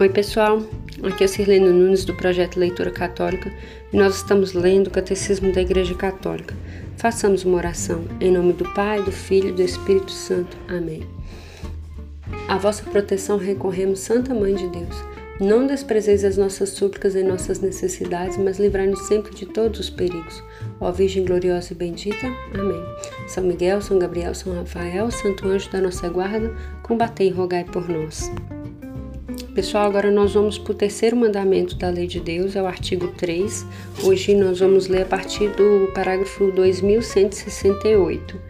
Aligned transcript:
Oi, 0.00 0.08
pessoal. 0.08 0.62
Aqui 1.02 1.24
é 1.24 1.26
Sirlene 1.26 1.68
Nunes 1.68 2.06
do 2.06 2.14
projeto 2.14 2.58
Leitura 2.58 2.90
Católica 2.90 3.52
e 3.92 3.96
nós 3.98 4.16
estamos 4.16 4.54
lendo 4.54 4.86
o 4.86 4.90
Catecismo 4.90 5.52
da 5.52 5.60
Igreja 5.60 5.94
Católica. 5.94 6.56
Façamos 6.96 7.44
uma 7.44 7.58
oração 7.58 8.06
em 8.18 8.32
nome 8.32 8.54
do 8.54 8.64
Pai, 8.72 9.02
do 9.02 9.12
Filho 9.12 9.50
e 9.50 9.52
do 9.52 9.60
Espírito 9.60 10.10
Santo. 10.10 10.56
Amém. 10.68 11.06
A 12.48 12.56
vossa 12.56 12.82
proteção 12.84 13.36
recorremos, 13.36 14.00
Santa 14.00 14.32
Mãe 14.32 14.54
de 14.54 14.68
Deus. 14.68 14.96
Não 15.38 15.66
desprezeis 15.66 16.24
as 16.24 16.38
nossas 16.38 16.70
súplicas 16.70 17.14
em 17.14 17.22
nossas 17.22 17.60
necessidades, 17.60 18.38
mas 18.38 18.58
livrai-nos 18.58 19.06
sempre 19.06 19.34
de 19.34 19.44
todos 19.44 19.80
os 19.80 19.90
perigos. 19.90 20.42
Ó 20.80 20.90
Virgem 20.90 21.26
gloriosa 21.26 21.74
e 21.74 21.76
bendita. 21.76 22.26
Amém. 22.54 22.82
São 23.28 23.44
Miguel, 23.44 23.82
São 23.82 23.98
Gabriel, 23.98 24.34
São 24.34 24.54
Rafael, 24.54 25.10
Santo 25.10 25.46
Anjo 25.46 25.70
da 25.70 25.78
nossa 25.78 26.08
guarda, 26.08 26.56
combatei 26.82 27.28
e 27.28 27.32
rogai 27.32 27.64
por 27.64 27.86
nós. 27.86 28.30
Pessoal, 29.60 29.84
agora 29.84 30.10
nós 30.10 30.32
vamos 30.32 30.56
para 30.56 30.72
o 30.72 30.74
terceiro 30.74 31.14
mandamento 31.14 31.76
da 31.76 31.90
lei 31.90 32.06
de 32.06 32.18
Deus, 32.18 32.56
é 32.56 32.62
o 32.62 32.66
artigo 32.66 33.08
3. 33.08 33.66
Hoje 34.02 34.34
nós 34.34 34.58
vamos 34.58 34.88
ler 34.88 35.02
a 35.02 35.04
partir 35.04 35.50
do 35.50 35.92
parágrafo 35.92 36.50
2168. 36.50 38.40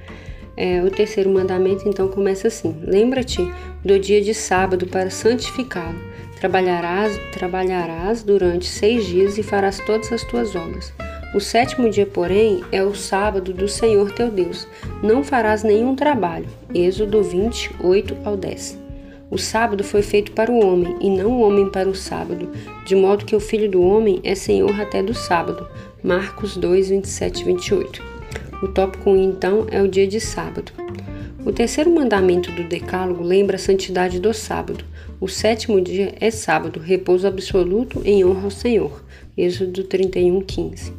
É, 0.56 0.80
o 0.80 0.88
terceiro 0.88 1.28
mandamento 1.28 1.88
então 1.88 2.06
começa 2.06 2.46
assim: 2.46 2.80
Lembra-te 2.84 3.41
do 3.84 3.98
dia 3.98 4.23
de 4.23 4.32
sábado 4.32 4.87
para 4.87 5.10
santificá-lo. 5.10 5.98
Trabalharás, 6.38 7.18
trabalharás 7.32 8.23
durante 8.23 8.66
seis 8.66 9.04
dias 9.04 9.37
e 9.37 9.42
farás 9.42 9.80
todas 9.80 10.12
as 10.12 10.23
tuas 10.23 10.54
obras. 10.54 10.92
O 11.34 11.40
sétimo 11.40 11.90
dia, 11.90 12.06
porém, 12.06 12.62
é 12.70 12.84
o 12.84 12.95
sábado 12.95 13.52
do 13.52 13.66
Senhor 13.66 14.12
teu 14.12 14.30
Deus. 14.30 14.65
Não 15.02 15.24
farás 15.24 15.65
nenhum 15.65 15.96
trabalho. 15.96 16.46
Êxodo 16.73 17.20
28 17.20 18.16
ao 18.24 18.37
10. 18.37 18.79
O 19.30 19.38
sábado 19.38 19.84
foi 19.84 20.02
feito 20.02 20.32
para 20.32 20.50
o 20.50 20.59
homem, 20.59 20.96
e 21.00 21.09
não 21.09 21.30
o 21.30 21.42
homem 21.42 21.70
para 21.70 21.88
o 21.88 21.95
sábado, 21.95 22.50
de 22.84 22.96
modo 22.96 23.24
que 23.24 23.36
o 23.36 23.40
filho 23.40 23.70
do 23.70 23.80
homem 23.80 24.20
é 24.24 24.34
senhor 24.34 24.80
até 24.80 25.04
do 25.04 25.14
sábado. 25.14 25.68
Marcos 26.02 26.56
2, 26.56 26.88
27 26.88 27.40
e 27.40 27.45
28. 27.45 28.02
O 28.60 28.66
tópico 28.66 29.08
1, 29.08 29.23
então, 29.23 29.66
é 29.70 29.80
o 29.80 29.86
dia 29.86 30.08
de 30.08 30.18
sábado. 30.18 30.73
O 31.46 31.52
terceiro 31.52 31.95
mandamento 31.95 32.51
do 32.51 32.64
Decálogo 32.64 33.23
lembra 33.23 33.54
a 33.54 33.58
santidade 33.60 34.18
do 34.18 34.34
sábado. 34.34 34.84
O 35.20 35.28
sétimo 35.28 35.80
dia 35.80 36.12
é 36.20 36.32
sábado, 36.32 36.80
repouso 36.80 37.28
absoluto 37.28 38.02
em 38.04 38.24
honra 38.24 38.45
ao 38.45 38.51
Senhor. 38.51 39.01
Êxodo 39.38 39.84
31, 39.84 40.40
15. 40.40 40.92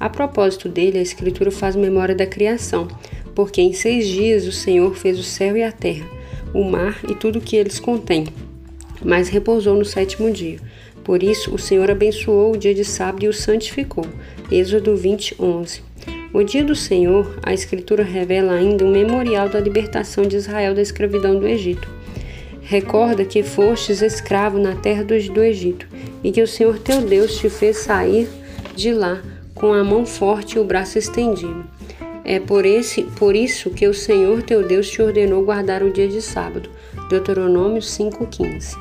A 0.00 0.10
propósito 0.10 0.68
dele, 0.68 0.98
a 0.98 1.02
Escritura 1.02 1.52
faz 1.52 1.76
memória 1.76 2.16
da 2.16 2.26
criação, 2.26 2.88
porque 3.32 3.62
em 3.62 3.72
seis 3.72 4.08
dias 4.08 4.44
o 4.44 4.52
Senhor 4.52 4.96
fez 4.96 5.20
o 5.20 5.22
céu 5.22 5.56
e 5.56 5.62
a 5.62 5.70
terra 5.70 6.15
o 6.56 6.64
mar 6.64 6.98
e 7.08 7.14
tudo 7.14 7.38
o 7.38 7.42
que 7.42 7.54
eles 7.54 7.78
contêm, 7.78 8.26
mas 9.04 9.28
repousou 9.28 9.76
no 9.76 9.84
sétimo 9.84 10.32
dia. 10.32 10.58
Por 11.04 11.22
isso, 11.22 11.54
o 11.54 11.58
Senhor 11.58 11.90
abençoou 11.90 12.54
o 12.54 12.56
dia 12.56 12.74
de 12.74 12.84
sábado 12.84 13.24
e 13.24 13.28
o 13.28 13.32
santificou. 13.32 14.06
Êxodo 14.50 14.96
20, 14.96 15.36
11. 15.38 15.82
O 16.32 16.42
dia 16.42 16.64
do 16.64 16.74
Senhor, 16.74 17.38
a 17.42 17.52
Escritura 17.52 18.02
revela 18.02 18.54
ainda 18.54 18.84
um 18.84 18.90
memorial 18.90 19.48
da 19.48 19.60
libertação 19.60 20.26
de 20.26 20.36
Israel 20.36 20.74
da 20.74 20.82
escravidão 20.82 21.38
do 21.38 21.46
Egito. 21.46 21.88
Recorda 22.62 23.24
que 23.24 23.42
fostes 23.42 24.02
escravo 24.02 24.58
na 24.58 24.74
terra 24.74 25.04
do 25.04 25.14
Egito 25.14 25.86
e 26.24 26.32
que 26.32 26.42
o 26.42 26.48
Senhor 26.48 26.78
teu 26.78 27.02
Deus 27.02 27.38
te 27.38 27.48
fez 27.48 27.76
sair 27.76 28.28
de 28.74 28.92
lá 28.92 29.22
com 29.54 29.72
a 29.72 29.84
mão 29.84 30.04
forte 30.04 30.56
e 30.56 30.58
o 30.58 30.64
braço 30.64 30.98
estendido. 30.98 31.75
É 32.28 32.40
por, 32.40 32.66
esse, 32.66 33.04
por 33.04 33.36
isso 33.36 33.70
que 33.70 33.86
o 33.86 33.94
Senhor 33.94 34.42
teu 34.42 34.66
Deus 34.66 34.90
te 34.90 35.00
ordenou 35.00 35.44
guardar 35.44 35.84
o 35.84 35.92
dia 35.92 36.08
de 36.08 36.20
sábado. 36.20 36.68
Deuteronômio 37.08 37.80
5,15. 37.80 38.76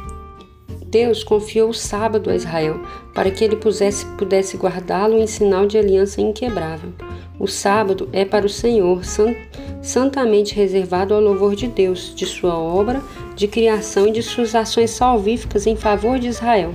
Deus 0.88 1.24
confiou 1.24 1.70
o 1.70 1.74
sábado 1.74 2.32
a 2.32 2.36
Israel 2.36 2.80
para 3.14 3.30
que 3.30 3.44
ele 3.44 3.56
pudesse, 3.56 4.04
pudesse 4.18 4.58
guardá-lo 4.58 5.20
em 5.20 5.28
sinal 5.28 5.68
de 5.68 5.78
aliança 5.78 6.22
inquebrável. 6.22 6.92
O 7.40 7.46
sábado 7.46 8.10
é 8.12 8.26
para 8.26 8.48
o 8.48 8.50
Senhor 8.50 9.06
sant, 9.06 9.36
santamente 9.80 10.56
reservado 10.56 11.14
ao 11.14 11.22
louvor 11.22 11.56
de 11.56 11.68
Deus, 11.68 12.16
de 12.16 12.26
sua 12.26 12.58
obra 12.58 13.00
de 13.36 13.48
criação 13.48 14.08
e 14.08 14.12
de 14.12 14.24
suas 14.24 14.56
ações 14.56 14.90
salvíficas 14.90 15.68
em 15.68 15.76
favor 15.76 16.18
de 16.18 16.30
Israel. 16.30 16.74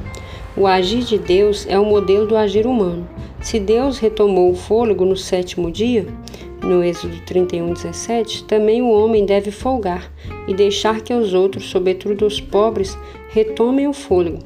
O 0.57 0.69
agir 0.69 1.03
de 1.03 1.19
Deus 1.19 1.67
é 1.69 1.77
o 1.81 1.85
modelo 1.85 2.29
do 2.29 2.37
agir 2.37 2.65
humano. 2.65 3.09
Se 3.41 3.59
Deus 3.59 3.99
retomou 3.99 4.53
o 4.53 4.57
fôlego 4.57 5.05
no 5.05 5.17
sétimo 5.17 5.71
dia, 5.71 6.07
no 6.63 6.85
Êxodo 6.85 7.19
31, 7.25 7.73
17, 7.73 8.45
também 8.45 8.83
o 8.83 8.91
homem 8.91 9.25
deve 9.25 9.51
folgar 9.51 10.13
e 10.47 10.55
deixar 10.55 11.01
que 11.01 11.13
os 11.13 11.33
outros, 11.33 11.71
sobretudo 11.71 12.27
os 12.27 12.41
pobres, 12.41 12.97
retomem 13.31 13.89
o 13.89 13.93
fôlego. 13.93 14.39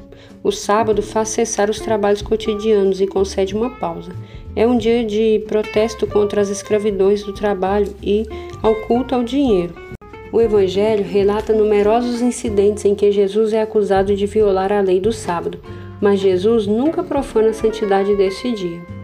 O 0.43 0.51
sábado 0.51 1.01
faz 1.01 1.29
cessar 1.29 1.69
os 1.69 1.79
trabalhos 1.79 2.21
cotidianos 2.21 3.01
e 3.01 3.07
concede 3.07 3.55
uma 3.55 3.69
pausa. 3.69 4.11
É 4.55 4.65
um 4.65 4.77
dia 4.77 5.03
de 5.03 5.43
protesto 5.47 6.07
contra 6.07 6.39
as 6.39 6.49
escravidões 6.49 7.23
do 7.23 7.33
trabalho 7.33 7.93
e 8.01 8.25
ao 8.61 8.75
culto 8.75 9.13
ao 9.13 9.23
dinheiro. 9.23 9.73
O 10.31 10.39
Evangelho 10.39 11.03
relata 11.03 11.53
numerosos 11.53 12.21
incidentes 12.21 12.85
em 12.85 12.95
que 12.95 13.11
Jesus 13.11 13.53
é 13.53 13.61
acusado 13.61 14.15
de 14.15 14.25
violar 14.25 14.71
a 14.71 14.81
lei 14.81 14.99
do 14.99 15.11
sábado, 15.11 15.59
mas 15.99 16.19
Jesus 16.19 16.67
nunca 16.67 17.03
profana 17.03 17.49
a 17.49 17.53
santidade 17.53 18.15
desse 18.15 18.51
dia 18.51 18.94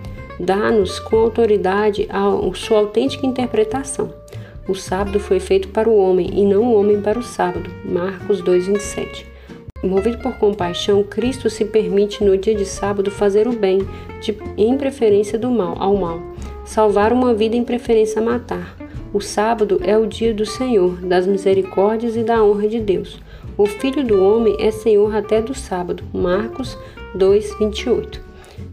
dá-nos 0.42 1.00
com 1.00 1.18
autoridade 1.18 2.08
a 2.10 2.32
sua 2.56 2.80
autêntica 2.80 3.26
interpretação. 3.26 4.14
O 4.68 4.76
sábado 4.76 5.20
foi 5.20 5.40
feito 5.40 5.70
para 5.70 5.90
o 5.90 5.98
homem 5.98 6.30
e 6.34 6.46
não 6.46 6.64
o 6.64 6.76
homem 6.76 7.02
para 7.02 7.20
o 7.20 7.24
sábado. 7.24 7.70
Marcos 7.84 8.42
2:27. 8.42 9.26
Movido 9.84 10.20
por 10.20 10.38
compaixão, 10.38 11.04
Cristo 11.04 11.50
se 11.50 11.66
permite 11.66 12.24
no 12.24 12.38
dia 12.38 12.54
de 12.54 12.66
sábado 12.66 13.10
fazer 13.10 13.48
o 13.48 13.54
bem, 13.54 13.80
de, 14.22 14.38
em 14.56 14.78
preferência 14.78 15.40
do 15.40 15.50
mal 15.50 15.76
ao 15.80 15.96
mal, 15.96 16.22
salvar 16.64 17.12
uma 17.12 17.34
vida 17.34 17.56
em 17.56 17.64
preferência 17.64 18.22
a 18.22 18.26
matar. 18.26 18.78
O 19.12 19.20
sábado 19.20 19.82
é 19.84 19.98
o 19.98 20.06
dia 20.06 20.34
do 20.34 20.46
Senhor, 20.46 21.02
das 21.02 21.26
misericórdias 21.26 22.16
e 22.16 22.24
da 22.24 22.44
honra 22.44 22.68
de 22.68 22.80
Deus. 22.80 23.20
O 23.58 23.66
Filho 23.66 24.06
do 24.06 24.24
homem 24.24 24.56
é 24.60 24.72
Senhor 24.72 25.14
até 25.16 25.42
do 25.42 25.54
sábado. 25.54 26.04
Marcos 26.14 26.78
2:28. 27.16 28.31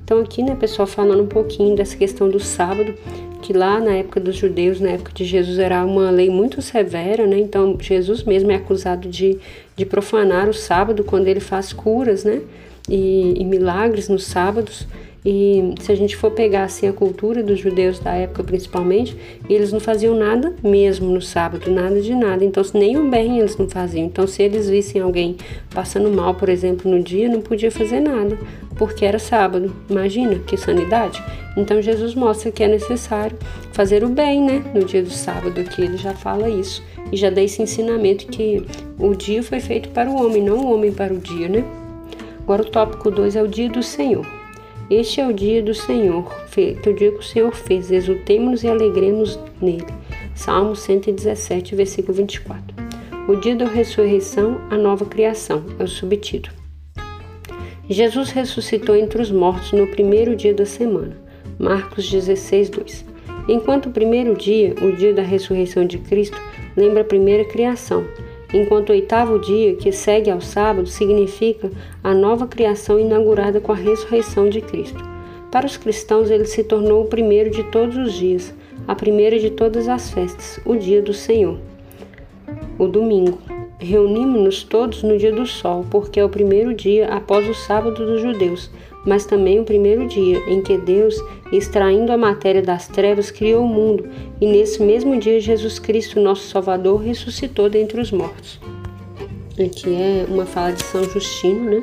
Então 0.08 0.20
aqui, 0.20 0.42
né, 0.42 0.56
pessoal, 0.58 0.88
falando 0.88 1.22
um 1.22 1.26
pouquinho 1.26 1.76
dessa 1.76 1.94
questão 1.94 2.30
do 2.30 2.40
sábado, 2.40 2.94
que 3.42 3.52
lá 3.52 3.78
na 3.78 3.90
época 3.90 4.18
dos 4.18 4.36
judeus, 4.36 4.80
na 4.80 4.92
época 4.92 5.12
de 5.12 5.22
Jesus, 5.22 5.58
era 5.58 5.84
uma 5.84 6.10
lei 6.10 6.30
muito 6.30 6.62
severa, 6.62 7.26
né? 7.26 7.38
Então 7.38 7.76
Jesus 7.78 8.22
mesmo 8.22 8.50
é 8.50 8.54
acusado 8.54 9.06
de, 9.06 9.38
de 9.76 9.84
profanar 9.84 10.48
o 10.48 10.54
sábado 10.54 11.04
quando 11.04 11.28
ele 11.28 11.40
faz 11.40 11.74
curas, 11.74 12.24
né? 12.24 12.40
E, 12.88 13.34
e 13.38 13.44
milagres 13.44 14.08
nos 14.08 14.24
sábados. 14.24 14.88
E 15.24 15.74
se 15.80 15.90
a 15.90 15.94
gente 15.96 16.16
for 16.16 16.30
pegar 16.30 16.64
assim 16.64 16.86
a 16.86 16.92
cultura 16.92 17.42
dos 17.42 17.58
judeus 17.58 17.98
da 17.98 18.14
época 18.14 18.44
principalmente, 18.44 19.16
eles 19.48 19.72
não 19.72 19.80
faziam 19.80 20.14
nada 20.14 20.54
mesmo 20.62 21.10
no 21.10 21.20
sábado, 21.20 21.70
nada 21.70 22.00
de 22.00 22.14
nada. 22.14 22.44
Então 22.44 22.62
nem 22.74 22.96
o 22.96 23.08
bem 23.08 23.38
eles 23.38 23.56
não 23.56 23.68
faziam. 23.68 24.06
Então 24.06 24.26
se 24.26 24.42
eles 24.42 24.68
vissem 24.68 25.00
alguém 25.00 25.36
passando 25.74 26.10
mal, 26.10 26.34
por 26.34 26.48
exemplo, 26.48 26.90
no 26.90 27.02
dia, 27.02 27.28
não 27.28 27.40
podia 27.40 27.70
fazer 27.70 28.00
nada, 28.00 28.38
porque 28.76 29.04
era 29.04 29.18
sábado. 29.18 29.74
Imagina 29.90 30.36
que 30.38 30.56
sanidade. 30.56 31.22
Então 31.56 31.82
Jesus 31.82 32.14
mostra 32.14 32.52
que 32.52 32.62
é 32.62 32.68
necessário 32.68 33.36
fazer 33.72 34.04
o 34.04 34.08
bem, 34.08 34.40
né? 34.40 34.64
No 34.72 34.84
dia 34.84 35.02
do 35.02 35.10
sábado 35.10 35.60
aqui 35.60 35.82
ele 35.82 35.96
já 35.96 36.14
fala 36.14 36.48
isso 36.48 36.82
e 37.10 37.16
já 37.16 37.30
dá 37.30 37.42
esse 37.42 37.60
ensinamento 37.60 38.26
que 38.26 38.64
o 38.98 39.14
dia 39.14 39.42
foi 39.42 39.58
feito 39.58 39.88
para 39.88 40.08
o 40.08 40.24
homem, 40.24 40.42
não 40.42 40.58
o 40.58 40.72
homem 40.72 40.92
para 40.92 41.12
o 41.12 41.18
dia, 41.18 41.48
né? 41.48 41.64
Agora 42.40 42.62
o 42.62 42.70
tópico 42.70 43.10
2 43.10 43.36
é 43.36 43.42
o 43.42 43.48
dia 43.48 43.68
do 43.68 43.82
Senhor. 43.82 44.37
Este 44.90 45.20
é 45.20 45.26
o 45.28 45.34
dia 45.34 45.62
do 45.62 45.74
Senhor, 45.74 46.24
feito 46.46 46.88
o 46.88 46.94
dia 46.94 47.12
que 47.12 47.18
o 47.18 47.22
Senhor 47.22 47.54
fez, 47.54 47.90
exultemos 47.90 48.64
e 48.64 48.68
alegremos 48.68 49.38
nele. 49.60 49.84
Salmo 50.34 50.74
117, 50.74 51.74
versículo 51.74 52.14
24. 52.14 52.74
O 53.28 53.36
dia 53.36 53.54
da 53.54 53.66
ressurreição, 53.66 54.58
a 54.70 54.78
nova 54.78 55.04
criação, 55.04 55.62
é 55.78 55.84
o 55.84 55.86
subtítulo. 55.86 56.56
Jesus 57.86 58.30
ressuscitou 58.30 58.96
entre 58.96 59.20
os 59.20 59.30
mortos 59.30 59.72
no 59.72 59.86
primeiro 59.88 60.34
dia 60.34 60.54
da 60.54 60.64
semana. 60.64 61.18
Marcos 61.58 62.10
16, 62.10 62.70
2. 62.70 63.04
Enquanto 63.46 63.90
o 63.90 63.92
primeiro 63.92 64.34
dia, 64.34 64.74
o 64.80 64.96
dia 64.96 65.12
da 65.12 65.22
ressurreição 65.22 65.86
de 65.86 65.98
Cristo, 65.98 66.40
lembra 66.74 67.02
a 67.02 67.04
primeira 67.04 67.44
criação, 67.44 68.06
enquanto 68.52 68.90
o 68.90 68.92
oitavo 68.92 69.38
dia, 69.38 69.74
que 69.74 69.92
segue 69.92 70.30
ao 70.30 70.40
sábado, 70.40 70.88
significa 70.88 71.70
a 72.02 72.14
nova 72.14 72.46
criação 72.46 72.98
inaugurada 72.98 73.60
com 73.60 73.72
a 73.72 73.76
ressurreição 73.76 74.48
de 74.48 74.60
Cristo. 74.60 75.02
Para 75.50 75.66
os 75.66 75.76
cristãos, 75.76 76.30
ele 76.30 76.44
se 76.44 76.62
tornou 76.62 77.02
o 77.02 77.08
primeiro 77.08 77.50
de 77.50 77.62
todos 77.64 77.96
os 77.96 78.12
dias, 78.12 78.54
a 78.86 78.94
primeira 78.94 79.38
de 79.38 79.50
todas 79.50 79.88
as 79.88 80.10
festas, 80.10 80.60
o 80.64 80.76
dia 80.76 81.02
do 81.02 81.12
Senhor, 81.12 81.58
o 82.78 82.86
domingo. 82.86 83.38
Reunimos-nos 83.78 84.64
todos 84.64 85.02
no 85.02 85.16
dia 85.16 85.30
do 85.30 85.46
sol, 85.46 85.86
porque 85.88 86.18
é 86.18 86.24
o 86.24 86.28
primeiro 86.28 86.74
dia 86.74 87.08
após 87.08 87.48
o 87.48 87.54
sábado 87.54 88.04
dos 88.04 88.20
judeus, 88.20 88.70
mas 89.04 89.24
também 89.24 89.60
o 89.60 89.64
primeiro 89.64 90.06
dia 90.06 90.38
em 90.48 90.62
que 90.62 90.76
Deus, 90.76 91.14
extraindo 91.52 92.12
a 92.12 92.16
matéria 92.16 92.62
das 92.62 92.88
trevas, 92.88 93.30
criou 93.30 93.64
o 93.64 93.68
mundo, 93.68 94.08
e 94.40 94.46
nesse 94.46 94.82
mesmo 94.82 95.18
dia 95.18 95.40
Jesus 95.40 95.78
Cristo, 95.78 96.20
nosso 96.20 96.48
Salvador, 96.48 97.02
ressuscitou 97.02 97.68
dentre 97.68 98.00
os 98.00 98.10
mortos. 98.10 98.60
Aqui 99.52 99.92
é 99.94 100.26
uma 100.28 100.46
fala 100.46 100.72
de 100.72 100.82
São 100.82 101.02
Justino, 101.04 101.70
né? 101.70 101.82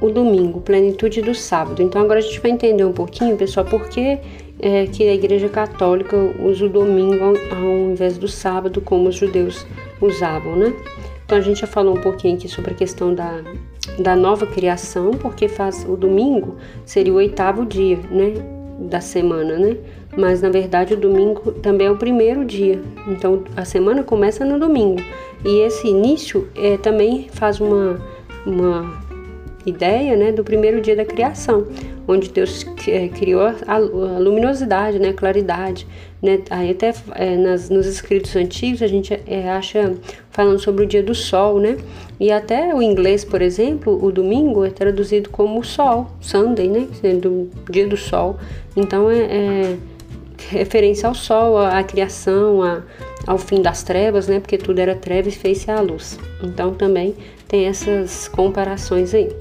o 0.00 0.10
domingo, 0.10 0.60
plenitude 0.60 1.22
do 1.22 1.34
sábado. 1.34 1.82
Então 1.82 2.00
agora 2.00 2.18
a 2.18 2.22
gente 2.22 2.40
vai 2.40 2.50
entender 2.50 2.84
um 2.84 2.92
pouquinho, 2.92 3.36
pessoal, 3.36 3.66
por 3.66 3.88
que, 3.88 4.18
é, 4.60 4.86
que 4.86 5.08
a 5.08 5.14
Igreja 5.14 5.48
Católica 5.48 6.16
usa 6.40 6.66
o 6.66 6.68
domingo 6.68 7.22
ao, 7.22 7.58
ao 7.58 7.90
invés 7.90 8.18
do 8.18 8.28
sábado, 8.28 8.80
como 8.80 9.08
os 9.08 9.14
judeus 9.14 9.66
usavam, 10.00 10.56
né? 10.56 10.72
Então 11.24 11.38
a 11.38 11.40
gente 11.40 11.60
já 11.60 11.66
falou 11.66 11.96
um 11.96 12.00
pouquinho 12.00 12.36
aqui 12.36 12.48
sobre 12.48 12.72
a 12.72 12.74
questão 12.74 13.14
da, 13.14 13.42
da 13.98 14.16
nova 14.16 14.46
criação, 14.46 15.12
porque 15.12 15.48
faz 15.48 15.86
o 15.88 15.96
domingo 15.96 16.56
seria 16.84 17.12
o 17.12 17.16
oitavo 17.16 17.64
dia, 17.64 17.98
né, 18.10 18.34
da 18.78 19.00
semana, 19.00 19.58
né? 19.58 19.76
Mas 20.16 20.40
na 20.40 20.48
verdade 20.48 20.94
o 20.94 20.96
domingo 20.96 21.52
também 21.52 21.86
é 21.86 21.90
o 21.90 21.96
primeiro 21.96 22.44
dia. 22.44 22.80
Então 23.06 23.44
a 23.56 23.64
semana 23.64 24.02
começa 24.02 24.44
no 24.44 24.58
domingo. 24.58 25.02
E 25.44 25.60
esse 25.60 25.88
início 25.88 26.48
é, 26.54 26.76
também 26.76 27.28
faz 27.30 27.60
uma, 27.60 28.00
uma 28.46 29.06
ideia 29.66 30.16
né, 30.16 30.32
do 30.32 30.44
primeiro 30.44 30.80
dia 30.80 30.96
da 30.96 31.04
criação, 31.04 31.66
onde 32.06 32.30
Deus 32.30 32.64
é, 32.86 33.08
criou 33.08 33.42
a, 33.42 33.54
a, 33.66 33.78
luminosidade, 33.78 34.98
né, 34.98 35.08
a 35.10 35.14
claridade. 35.14 35.86
Né? 36.22 36.40
Aí 36.50 36.70
até 36.70 36.94
é, 37.14 37.36
nas, 37.36 37.68
nos 37.68 37.86
escritos 37.86 38.34
antigos 38.36 38.80
a 38.82 38.86
gente 38.86 39.12
é, 39.26 39.50
acha 39.50 39.94
falando 40.36 40.58
sobre 40.58 40.84
o 40.84 40.86
dia 40.86 41.02
do 41.02 41.14
sol, 41.14 41.58
né? 41.58 41.78
E 42.20 42.30
até 42.30 42.74
o 42.74 42.82
inglês, 42.82 43.24
por 43.24 43.40
exemplo, 43.40 43.98
o 44.04 44.12
domingo 44.12 44.66
é 44.66 44.70
traduzido 44.70 45.30
como 45.30 45.64
sol, 45.64 46.10
Sunday, 46.20 46.68
né? 46.68 46.86
Do 47.14 47.48
dia 47.70 47.88
do 47.88 47.96
sol. 47.96 48.36
Então 48.76 49.10
é, 49.10 49.20
é 49.20 49.76
referência 50.50 51.08
ao 51.08 51.14
sol, 51.14 51.56
à, 51.56 51.82
criação, 51.82 52.60
ao 53.26 53.38
fim 53.38 53.62
das 53.62 53.82
trevas, 53.82 54.28
né? 54.28 54.38
Porque 54.38 54.58
tudo 54.58 54.78
era 54.78 54.94
treva 54.94 55.30
e 55.30 55.32
fez-se 55.32 55.70
a 55.70 55.80
luz. 55.80 56.18
Então 56.42 56.74
também 56.74 57.14
tem 57.48 57.64
essas 57.64 58.28
comparações 58.28 59.14
aí. 59.14 59.34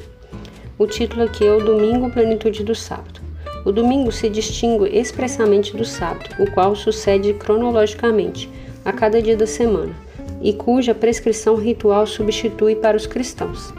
O 0.80 0.88
título 0.88 1.24
aqui 1.24 1.45
é 1.45 1.51
o 1.51 1.62
Domingo 1.62 2.09
Plenitude 2.09 2.63
do 2.63 2.74
Sábado. 2.74 3.19
O 3.65 3.71
domingo 3.71 4.13
se 4.13 4.30
distingue 4.30 4.98
expressamente 4.98 5.75
do 5.75 5.83
sábado, 5.83 6.30
o 6.39 6.50
qual 6.51 6.74
sucede 6.74 7.33
cronologicamente 7.33 8.50
a 8.86 8.94
cada 8.94 9.21
dia 9.21 9.36
da 9.36 9.48
semana 9.48 10.06
e 10.41 10.53
cuja 10.53 10.93
prescrição 10.93 11.55
ritual 11.55 12.05
substitui 12.05 12.75
para 12.75 12.97
os 12.97 13.07
cristãos. 13.07 13.73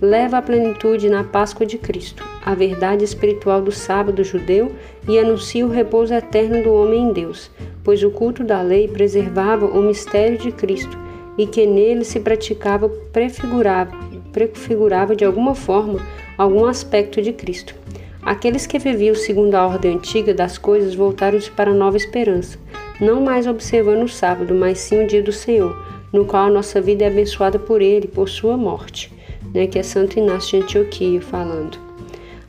Leva 0.00 0.38
a 0.38 0.42
plenitude 0.42 1.08
na 1.08 1.22
Páscoa 1.22 1.64
de 1.64 1.78
Cristo, 1.78 2.24
a 2.44 2.54
verdade 2.54 3.04
espiritual 3.04 3.62
do 3.62 3.70
sábado 3.70 4.24
judeu 4.24 4.72
e 5.08 5.18
anuncia 5.18 5.64
o 5.64 5.70
repouso 5.70 6.12
eterno 6.12 6.62
do 6.62 6.72
homem 6.72 7.04
em 7.04 7.12
Deus, 7.12 7.50
pois 7.84 8.02
o 8.02 8.10
culto 8.10 8.42
da 8.42 8.60
lei 8.62 8.88
preservava 8.88 9.66
o 9.66 9.80
mistério 9.80 10.38
de 10.38 10.50
Cristo 10.50 10.98
e 11.38 11.46
que 11.46 11.66
nele 11.66 12.04
se 12.04 12.20
praticava 12.20 12.88
prefigurava, 12.88 13.92
prefigurava 14.32 15.14
de 15.14 15.24
alguma 15.24 15.54
forma 15.54 16.00
algum 16.36 16.66
aspecto 16.66 17.22
de 17.22 17.32
Cristo. 17.32 17.74
Aqueles 18.22 18.66
que 18.66 18.78
viviam 18.78 19.14
segundo 19.14 19.54
a 19.54 19.66
ordem 19.66 19.94
antiga 19.94 20.32
das 20.32 20.56
coisas 20.56 20.94
voltaram-se 20.94 21.50
para 21.50 21.70
a 21.70 21.74
nova 21.74 21.96
esperança, 21.96 22.58
não 23.00 23.20
mais 23.20 23.46
observando 23.46 24.04
o 24.04 24.08
sábado, 24.08 24.54
mas 24.54 24.78
sim 24.78 25.02
o 25.02 25.06
dia 25.06 25.22
do 25.22 25.32
Senhor, 25.32 25.76
no 26.12 26.24
qual 26.24 26.46
a 26.46 26.50
nossa 26.50 26.80
vida 26.80 27.04
é 27.04 27.06
abençoada 27.06 27.58
por 27.58 27.80
ele, 27.80 28.06
por 28.06 28.28
sua 28.28 28.56
morte, 28.56 29.10
né, 29.54 29.66
que 29.66 29.78
é 29.78 29.82
Santo 29.82 30.18
Inácio 30.18 30.58
de 30.58 30.64
Antioquia 30.64 31.20
falando. 31.22 31.78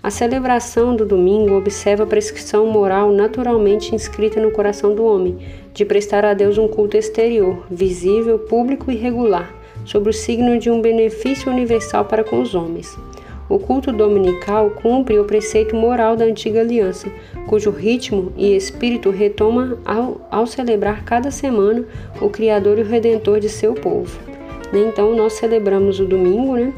A 0.04 0.10
celebração 0.10 0.96
do 0.96 1.06
domingo 1.06 1.56
observa 1.56 2.04
a 2.04 2.08
prescrição 2.08 2.68
moral 2.68 3.10
naturalmente 3.14 3.96
inscrita 3.96 4.38
no 4.42 4.52
coração 4.52 4.94
do 4.94 5.06
homem, 5.06 5.38
de 5.74 5.86
prestar 5.86 6.26
a 6.26 6.34
Deus 6.34 6.58
um 6.58 6.68
culto 6.68 6.98
exterior, 6.98 7.66
visível, 7.72 8.38
público 8.38 8.92
e 8.92 8.98
regular, 8.98 9.56
sob 9.86 10.10
o 10.10 10.14
signo 10.14 10.60
de 10.60 10.70
um 10.70 10.82
benefício 10.82 11.50
universal 11.50 12.04
para 12.04 12.22
com 12.22 12.42
os 12.42 12.54
homens. 12.54 12.98
O 13.54 13.60
culto 13.60 13.92
dominical 13.92 14.72
cumpre 14.72 15.20
o 15.20 15.26
preceito 15.26 15.76
moral 15.76 16.16
da 16.16 16.26
antiga 16.26 16.62
aliança, 16.62 17.08
cujo 17.46 17.70
ritmo 17.70 18.34
e 18.36 18.56
espírito 18.56 19.12
retoma 19.12 19.78
ao, 19.86 20.28
ao 20.32 20.48
celebrar 20.48 21.06
cada 21.06 21.30
semana 21.30 21.86
o 22.20 22.30
Criador 22.30 22.80
e 22.80 22.82
o 22.82 22.86
Redentor 22.86 23.40
de 23.40 23.48
seu 23.48 23.76
povo. 23.76 24.20
Né? 24.74 24.88
Então, 24.88 25.16
nós 25.16 25.34
celebramos 25.34 26.00
o 26.00 26.06
domingo, 26.06 26.56
né? 26.56 26.74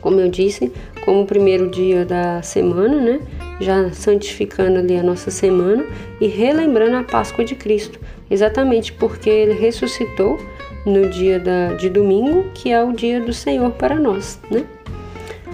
como 0.00 0.18
eu 0.18 0.30
disse, 0.30 0.72
como 1.04 1.24
o 1.24 1.26
primeiro 1.26 1.68
dia 1.68 2.06
da 2.06 2.40
semana, 2.40 2.98
né? 2.98 3.20
já 3.60 3.92
santificando 3.92 4.78
ali 4.78 4.96
a 4.96 5.02
nossa 5.02 5.30
semana 5.30 5.84
e 6.18 6.26
relembrando 6.26 6.96
a 6.96 7.04
Páscoa 7.04 7.44
de 7.44 7.54
Cristo, 7.54 8.00
exatamente 8.30 8.94
porque 8.94 9.28
ele 9.28 9.52
ressuscitou 9.52 10.38
no 10.86 11.10
dia 11.10 11.38
da, 11.38 11.74
de 11.74 11.90
domingo, 11.90 12.46
que 12.54 12.72
é 12.72 12.82
o 12.82 12.92
dia 12.94 13.20
do 13.20 13.34
Senhor 13.34 13.72
para 13.72 13.96
nós, 13.96 14.40
né? 14.50 14.64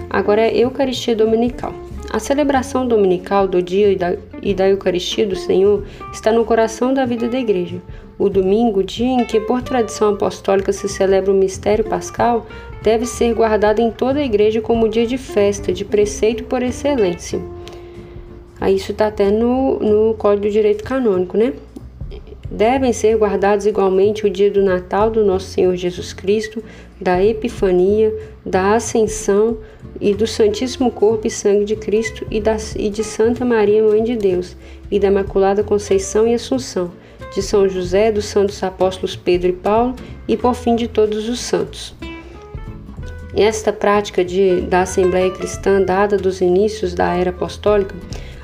Agora 0.09 0.41
é 0.41 0.57
Eucaristia 0.57 1.15
Dominical. 1.15 1.73
A 2.09 2.17
celebração 2.17 2.87
dominical 2.87 3.47
do 3.47 3.61
dia 3.61 3.91
e 3.91 3.95
da, 3.95 4.15
e 4.41 4.55
da 4.55 4.67
Eucaristia 4.67 5.27
do 5.27 5.35
Senhor 5.35 5.85
está 6.11 6.31
no 6.31 6.43
coração 6.43 6.91
da 6.91 7.05
vida 7.05 7.27
da 7.27 7.37
Igreja. 7.37 7.79
O 8.17 8.27
domingo, 8.27 8.83
dia 8.83 9.07
em 9.07 9.23
que 9.23 9.39
por 9.39 9.61
tradição 9.61 10.13
apostólica 10.15 10.73
se 10.73 10.89
celebra 10.89 11.31
o 11.31 11.35
mistério 11.35 11.85
pascal, 11.85 12.47
deve 12.81 13.05
ser 13.05 13.35
guardado 13.35 13.79
em 13.79 13.91
toda 13.91 14.19
a 14.19 14.25
Igreja 14.25 14.59
como 14.59 14.89
dia 14.89 15.05
de 15.05 15.19
festa, 15.19 15.71
de 15.71 15.85
preceito 15.85 16.43
por 16.45 16.63
excelência. 16.63 17.39
Aí 18.59 18.75
isso 18.75 18.91
está 18.91 19.07
até 19.07 19.29
no, 19.29 19.79
no 19.79 20.15
Código 20.15 20.47
do 20.47 20.51
Direito 20.51 20.83
Canônico, 20.83 21.37
né? 21.37 21.53
Devem 22.51 22.91
ser 22.91 23.15
guardados 23.15 23.67
igualmente 23.67 24.25
o 24.25 24.29
dia 24.29 24.49
do 24.49 24.63
Natal 24.63 25.11
do 25.11 25.23
nosso 25.23 25.45
Senhor 25.45 25.75
Jesus 25.75 26.13
Cristo, 26.13 26.63
da 26.99 27.23
Epifania, 27.23 28.11
da 28.43 28.73
Ascensão 28.73 29.59
e 29.99 30.13
do 30.13 30.25
Santíssimo 30.25 30.91
Corpo 30.91 31.27
e 31.27 31.29
Sangue 31.29 31.65
de 31.65 31.75
Cristo 31.75 32.25
e, 32.29 32.39
da, 32.39 32.57
e 32.75 32.89
de 32.89 33.03
Santa 33.03 33.43
Maria, 33.43 33.83
Mãe 33.83 34.03
de 34.03 34.15
Deus, 34.15 34.55
e 34.89 34.99
da 34.99 35.07
Imaculada 35.07 35.63
Conceição 35.63 36.27
e 36.27 36.33
Assunção, 36.33 36.91
de 37.33 37.41
São 37.41 37.67
José, 37.67 38.11
dos 38.11 38.25
Santos 38.25 38.63
Apóstolos 38.63 39.15
Pedro 39.15 39.49
e 39.49 39.53
Paulo 39.53 39.95
e, 40.27 40.37
por 40.37 40.55
fim, 40.55 40.75
de 40.75 40.87
todos 40.87 41.27
os 41.27 41.39
santos. 41.39 41.93
Esta 43.35 43.71
prática 43.71 44.23
de, 44.23 44.61
da 44.61 44.81
Assembleia 44.81 45.31
Cristã, 45.31 45.81
dada 45.81 46.17
dos 46.17 46.41
inícios 46.41 46.93
da 46.93 47.13
era 47.13 47.29
apostólica, 47.29 47.95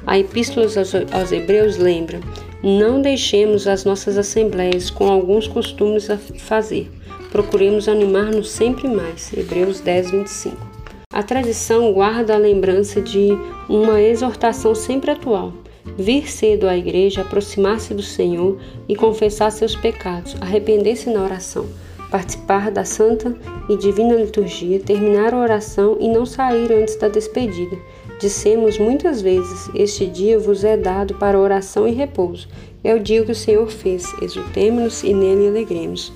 a 0.06 0.20
Epístola 0.20 0.66
aos, 0.66 0.78
aos 0.78 1.32
Hebreus 1.32 1.78
lembra 1.78 2.20
não 2.66 3.00
deixemos 3.00 3.68
as 3.68 3.86
nossas 3.86 4.18
assembleias 4.18 4.90
com 4.90 5.08
alguns 5.08 5.48
costumes 5.48 6.10
a 6.10 6.18
fazer. 6.18 6.90
Procuremos 7.32 7.88
animar-nos 7.88 8.50
sempre 8.50 8.88
mais. 8.88 9.32
Hebreus 9.32 9.82
10, 9.82 10.10
25. 10.10 10.75
A 11.16 11.24
tradição 11.24 11.94
guarda 11.94 12.36
a 12.36 12.38
lembrança 12.38 13.02
de 13.02 13.30
uma 13.70 14.02
exortação 14.02 14.76
sempre 14.76 15.10
atual. 15.10 15.54
Vir 15.98 16.30
cedo 16.30 16.68
à 16.68 16.76
igreja, 16.78 17.22
aproximar-se 17.22 17.94
do 17.94 18.04
Senhor 18.04 18.60
e 18.88 18.98
confessar 18.98 19.50
seus 19.50 19.76
pecados, 19.76 20.36
arrepender-se 20.42 21.10
na 21.10 21.24
oração, 21.24 21.68
participar 22.12 22.70
da 22.70 22.84
santa 22.84 23.34
e 23.70 23.78
divina 23.78 24.16
liturgia, 24.16 24.80
terminar 24.80 25.34
a 25.34 25.40
oração 25.40 25.98
e 26.02 26.10
não 26.10 26.26
sair 26.26 26.72
antes 26.74 26.98
da 26.98 27.08
despedida 27.08 27.78
Dissemos 28.20 28.80
muitas 28.80 29.22
vezes: 29.22 29.70
Este 29.76 30.06
dia 30.06 30.40
vos 30.40 30.64
é 30.64 30.78
dado 30.78 31.16
para 31.16 31.40
oração 31.40 31.88
e 31.88 31.92
repouso. 31.92 32.48
É 32.84 32.94
o 32.96 33.00
dia 33.00 33.24
que 33.26 33.32
o 33.32 33.36
Senhor 33.36 33.70
fez. 33.70 34.14
Exultemos-nos 34.22 35.04
e 35.04 35.14
nele 35.14 35.50
alegremos. 35.50 36.14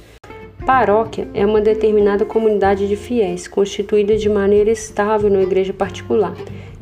Paróquia 0.70 1.28
é 1.34 1.44
uma 1.44 1.60
determinada 1.60 2.24
comunidade 2.24 2.88
de 2.88 2.96
fiéis, 2.96 3.48
constituída 3.48 4.16
de 4.16 4.30
maneira 4.30 4.70
estável 4.70 5.28
na 5.28 5.42
igreja 5.42 5.74
particular, 5.74 6.36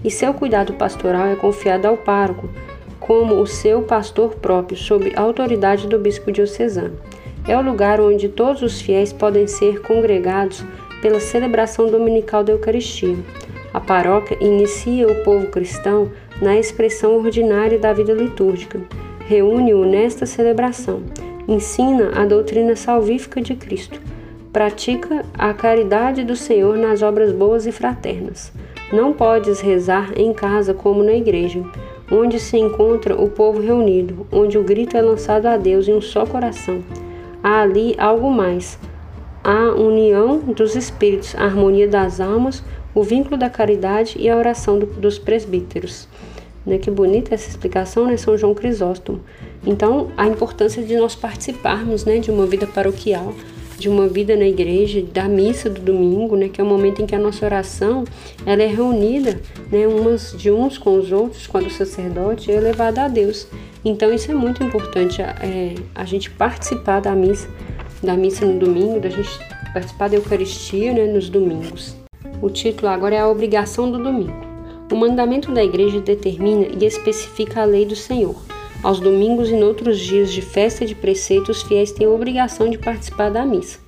e 0.03 0.11
seu 0.11 0.33
cuidado 0.33 0.73
pastoral 0.73 1.27
é 1.27 1.37
confiado 1.37 1.85
ao 1.85 1.95
pároco, 1.95 2.49
como 2.99 3.35
o 3.35 3.47
seu 3.47 3.83
pastor 3.83 4.35
próprio, 4.35 4.77
sob 4.77 5.13
autoridade 5.15 5.87
do 5.87 5.97
bispo 5.97 6.33
diocesano. 6.33 6.99
É 7.47 7.57
o 7.57 7.61
lugar 7.61 8.01
onde 8.01 8.27
todos 8.27 8.61
os 8.61 8.81
fiéis 8.81 9.13
podem 9.13 9.47
ser 9.47 9.81
congregados 9.81 10.65
pela 11.01 11.21
celebração 11.21 11.89
dominical 11.89 12.43
da 12.43 12.51
Eucaristia. 12.51 13.15
A 13.73 13.79
paróquia 13.79 14.37
inicia 14.41 15.07
o 15.07 15.23
povo 15.23 15.47
cristão 15.47 16.11
na 16.41 16.59
expressão 16.59 17.15
ordinária 17.15 17.79
da 17.79 17.93
vida 17.93 18.11
litúrgica, 18.11 18.81
reúne-o 19.29 19.85
nesta 19.85 20.25
celebração, 20.25 21.03
ensina 21.47 22.11
a 22.15 22.25
doutrina 22.25 22.75
salvífica 22.75 23.41
de 23.41 23.55
Cristo, 23.55 24.01
pratica 24.51 25.23
a 25.33 25.53
caridade 25.53 26.23
do 26.23 26.35
Senhor 26.35 26.77
nas 26.77 27.01
obras 27.01 27.31
boas 27.31 27.65
e 27.65 27.71
fraternas. 27.71 28.51
Não 28.91 29.13
podes 29.13 29.59
rezar 29.59 30.11
em 30.15 30.33
casa 30.33 30.73
como 30.73 31.03
na 31.03 31.13
igreja, 31.13 31.63
onde 32.11 32.39
se 32.39 32.57
encontra 32.57 33.15
o 33.15 33.29
povo 33.29 33.61
reunido, 33.61 34.25
onde 34.31 34.57
o 34.57 34.63
grito 34.63 34.95
é 34.97 35.01
lançado 35.01 35.45
a 35.45 35.57
Deus 35.57 35.87
em 35.87 35.93
um 35.93 36.01
só 36.01 36.25
coração. 36.25 36.81
Há 37.43 37.61
ali 37.61 37.95
algo 37.97 38.31
mais. 38.31 38.79
A 39.43 39.73
união 39.75 40.39
dos 40.39 40.75
espíritos, 40.75 41.35
a 41.35 41.43
harmonia 41.43 41.87
das 41.87 42.19
almas, 42.19 42.63
o 42.93 43.03
vínculo 43.03 43.37
da 43.37 43.49
caridade 43.49 44.15
e 44.19 44.29
a 44.29 44.35
oração 44.35 44.79
do, 44.79 44.85
dos 44.85 45.19
presbíteros. 45.19 46.07
Né? 46.67 46.77
Que 46.77 46.91
bonita 46.91 47.33
essa 47.33 47.49
explicação, 47.49 48.05
né? 48.05 48.17
São 48.17 48.37
João 48.37 48.53
Crisóstomo. 48.53 49.21
Então, 49.65 50.11
a 50.15 50.27
importância 50.27 50.83
de 50.83 50.95
nós 50.97 51.15
participarmos 51.15 52.05
né, 52.05 52.19
de 52.19 52.29
uma 52.29 52.45
vida 52.45 52.67
paroquial 52.67 53.33
de 53.77 53.87
uma 53.87 54.07
vida 54.07 54.35
na 54.35 54.45
igreja, 54.45 55.03
da 55.13 55.27
missa 55.27 55.69
do 55.69 55.79
domingo, 55.79 56.35
né, 56.35 56.49
que 56.49 56.59
é 56.59 56.63
o 56.63 56.67
momento 56.67 57.01
em 57.01 57.05
que 57.05 57.15
a 57.15 57.19
nossa 57.19 57.45
oração 57.45 58.03
ela 58.45 58.63
é 58.63 58.67
reunida, 58.67 59.39
né, 59.71 59.87
umas 59.87 60.35
de 60.35 60.51
uns 60.51 60.77
com 60.77 60.97
os 60.97 61.11
outros, 61.11 61.45
quando 61.45 61.67
o 61.67 61.69
sacerdote 61.69 62.51
é 62.51 62.59
levado 62.59 62.97
a 62.99 63.07
Deus. 63.07 63.47
Então 63.85 64.11
isso 64.11 64.31
é 64.31 64.33
muito 64.33 64.63
importante, 64.63 65.21
é, 65.21 65.75
a 65.93 66.05
gente 66.05 66.31
participar 66.31 67.01
da 67.01 67.13
missa, 67.13 67.47
da 68.01 68.15
missa 68.15 68.45
no 68.45 68.59
domingo, 68.59 68.99
da 68.99 69.09
gente 69.09 69.29
participar 69.73 70.09
da 70.09 70.15
Eucaristia, 70.15 70.91
né, 70.91 71.05
nos 71.05 71.29
domingos. 71.29 71.95
O 72.41 72.49
título 72.49 72.87
agora 72.89 73.15
é 73.15 73.19
a 73.19 73.27
obrigação 73.27 73.91
do 73.91 74.01
domingo. 74.01 74.46
O 74.89 74.95
mandamento 74.95 75.51
da 75.51 75.63
igreja 75.63 75.99
determina 75.99 76.67
e 76.79 76.85
especifica 76.85 77.61
a 77.61 77.65
lei 77.65 77.85
do 77.85 77.95
Senhor. 77.95 78.35
Aos 78.81 78.99
domingos 78.99 79.49
e 79.49 79.55
noutros 79.55 79.99
dias 79.99 80.31
de 80.31 80.41
festa 80.41 80.85
de 80.85 80.95
preceito, 80.95 81.51
os 81.51 81.61
fiéis 81.61 81.91
têm 81.91 82.07
a 82.07 82.09
obrigação 82.09 82.69
de 82.69 82.77
participar 82.77 83.29
da 83.29 83.45
missa. 83.45 83.79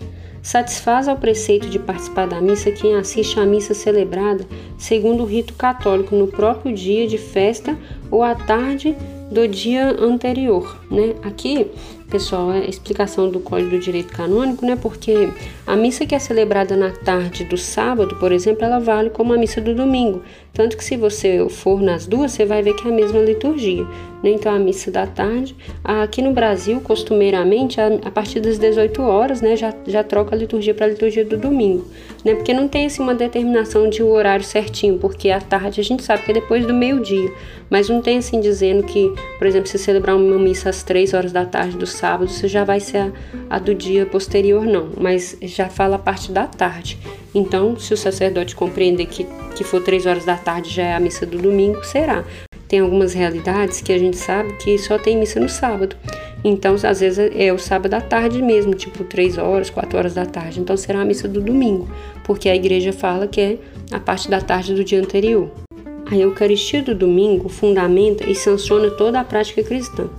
Satisfaz 0.41 1.07
ao 1.07 1.17
preceito 1.17 1.69
de 1.69 1.77
participar 1.79 2.27
da 2.27 2.41
missa 2.41 2.71
quem 2.71 2.95
assiste 2.95 3.39
à 3.39 3.45
missa 3.45 3.73
celebrada 3.73 4.45
segundo 4.77 5.23
o 5.23 5.25
rito 5.25 5.53
católico 5.53 6.15
no 6.15 6.27
próprio 6.27 6.73
dia 6.73 7.07
de 7.07 7.17
festa 7.17 7.77
ou 8.09 8.23
à 8.23 8.33
tarde 8.35 8.95
do 9.31 9.47
dia 9.47 9.95
anterior, 9.99 10.81
né? 10.89 11.15
Aqui 11.23 11.67
pessoal, 12.09 12.49
a 12.49 12.59
explicação 12.59 13.29
do 13.29 13.39
Código 13.39 13.71
do 13.71 13.79
Direito 13.79 14.11
Canônico, 14.13 14.65
né? 14.65 14.75
Porque 14.75 15.29
a 15.65 15.75
missa 15.75 16.05
que 16.05 16.15
é 16.15 16.19
celebrada 16.19 16.75
na 16.75 16.91
tarde 16.91 17.43
do 17.43 17.57
sábado, 17.57 18.15
por 18.15 18.31
exemplo, 18.31 18.65
ela 18.65 18.79
vale 18.79 19.09
como 19.09 19.33
a 19.33 19.37
missa 19.37 19.61
do 19.61 19.75
domingo. 19.75 20.21
Tanto 20.51 20.75
que 20.75 20.83
se 20.83 20.97
você 20.97 21.47
for 21.49 21.81
nas 21.81 22.05
duas, 22.05 22.31
você 22.31 22.45
vai 22.45 22.61
ver 22.61 22.73
que 22.73 22.87
é 22.87 22.91
a 22.91 22.93
mesma 22.93 23.19
liturgia. 23.19 23.85
Né? 24.23 24.31
Então, 24.31 24.53
a 24.53 24.59
missa 24.59 24.91
da 24.91 25.07
tarde, 25.07 25.55
aqui 25.83 26.21
no 26.21 26.33
Brasil, 26.33 26.81
costumeiramente, 26.81 27.79
a, 27.79 28.11
partir 28.11 28.39
das 28.39 28.57
18 28.57 29.01
horas, 29.01 29.41
né, 29.41 29.55
já, 29.55 29.73
já 29.87 30.03
troca 30.03 30.35
a 30.35 30.37
liturgia 30.37 30.73
para 30.73 30.87
a 30.87 30.89
liturgia 30.89 31.23
do 31.23 31.37
domingo. 31.37 31.85
Né? 32.25 32.35
Porque 32.35 32.53
não 32.53 32.67
tem 32.67 32.87
assim, 32.87 33.01
uma 33.01 33.15
determinação 33.15 33.89
de 33.89 34.03
um 34.03 34.09
horário 34.11 34.43
certinho, 34.43 34.97
porque 34.97 35.29
a 35.29 35.39
tarde 35.39 35.79
a 35.79 35.83
gente 35.83 36.03
sabe 36.03 36.23
que 36.23 36.31
é 36.31 36.33
depois 36.33 36.65
do 36.65 36.73
meio-dia. 36.73 37.31
Mas 37.69 37.87
não 37.87 38.01
tem 38.01 38.17
assim 38.17 38.41
dizendo 38.41 38.83
que, 38.83 39.13
por 39.37 39.45
exemplo, 39.45 39.69
se 39.69 39.77
celebrar 39.77 40.15
uma 40.15 40.39
missa 40.39 40.69
às 40.69 40.83
3 40.83 41.13
horas 41.13 41.31
da 41.31 41.45
tarde 41.45 41.77
do 41.77 41.85
sábado, 41.99 42.31
você 42.31 42.47
já 42.47 42.63
vai 42.63 42.79
ser 42.79 42.97
a, 42.97 43.11
a 43.49 43.59
do 43.59 43.75
dia 43.75 44.05
posterior, 44.05 44.65
não. 44.65 44.89
Mas 44.97 45.37
já 45.41 45.67
fala 45.67 45.97
a 45.97 45.99
parte 45.99 46.31
da 46.31 46.47
tarde. 46.47 46.97
Então, 47.35 47.77
se 47.77 47.93
o 47.93 47.97
sacerdote 47.97 48.55
compreender 48.55 49.05
que, 49.05 49.27
que 49.55 49.63
for 49.63 49.81
3 49.81 50.05
horas 50.05 50.25
da 50.25 50.35
tarde 50.35 50.69
já 50.69 50.83
é 50.83 50.95
a 50.95 50.99
missa 50.99 51.25
do 51.25 51.37
domingo, 51.37 51.83
será. 51.83 52.23
Tem 52.67 52.79
algumas 52.79 53.13
realidades 53.13 53.81
que 53.81 53.91
a 53.91 53.97
gente 53.97 54.15
sabe 54.15 54.53
que 54.57 54.77
só 54.77 54.97
tem 54.97 55.17
missa 55.17 55.39
no 55.39 55.49
sábado. 55.49 55.95
Então, 56.43 56.75
às 56.83 56.99
vezes 56.99 57.31
é 57.35 57.51
o 57.51 57.57
sábado 57.57 57.93
à 57.95 58.01
tarde 58.01 58.41
mesmo, 58.41 58.73
tipo 58.73 59.03
3 59.03 59.37
horas, 59.37 59.69
4 59.69 59.97
horas 59.97 60.13
da 60.13 60.25
tarde. 60.25 60.59
Então, 60.59 60.77
será 60.77 61.01
a 61.01 61.05
missa 61.05 61.27
do 61.27 61.41
domingo, 61.41 61.89
porque 62.23 62.47
a 62.47 62.55
igreja 62.55 62.93
fala 62.93 63.27
que 63.27 63.41
é 63.41 63.57
a 63.91 63.99
parte 63.99 64.29
da 64.29 64.39
tarde 64.39 64.73
do 64.73 64.83
dia 64.83 64.99
anterior. 64.99 65.51
A 66.09 66.15
Eucaristia 66.15 66.81
do 66.81 66.95
domingo 66.95 67.49
fundamenta 67.49 68.27
e 68.27 68.33
sanciona 68.33 68.89
toda 68.89 69.19
a 69.19 69.23
prática 69.23 69.61
cristã. 69.61 70.09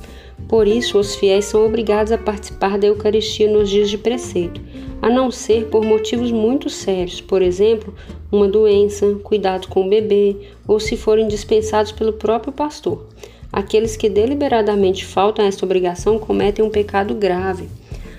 Por 0.49 0.67
isso, 0.67 0.99
os 0.99 1.15
fiéis 1.15 1.45
são 1.45 1.65
obrigados 1.65 2.13
a 2.13 2.19
participar 2.19 2.79
da 2.79 2.87
Eucaristia 2.89 3.51
nos 3.51 3.71
dias 3.71 3.89
de 3.89 3.97
preceito, 3.97 4.61
a 5.01 5.09
não 5.09 5.31
ser 5.31 5.67
por 5.67 5.85
motivos 5.85 6.33
muito 6.33 6.69
sérios, 6.69 7.21
por 7.21 7.41
exemplo, 7.41 7.95
uma 8.31 8.49
doença, 8.49 9.15
cuidado 9.23 9.69
com 9.69 9.87
o 9.87 9.89
bebê 9.89 10.37
ou 10.67 10.79
se 10.79 10.97
forem 10.97 11.29
dispensados 11.29 11.93
pelo 11.93 12.13
próprio 12.13 12.53
pastor. 12.53 13.07
Aqueles 13.53 13.97
que 13.97 14.09
deliberadamente 14.09 15.05
faltam 15.05 15.45
a 15.45 15.49
esta 15.49 15.65
obrigação 15.65 16.19
cometem 16.19 16.65
um 16.65 16.71
pecado 16.71 17.15
grave. 17.15 17.69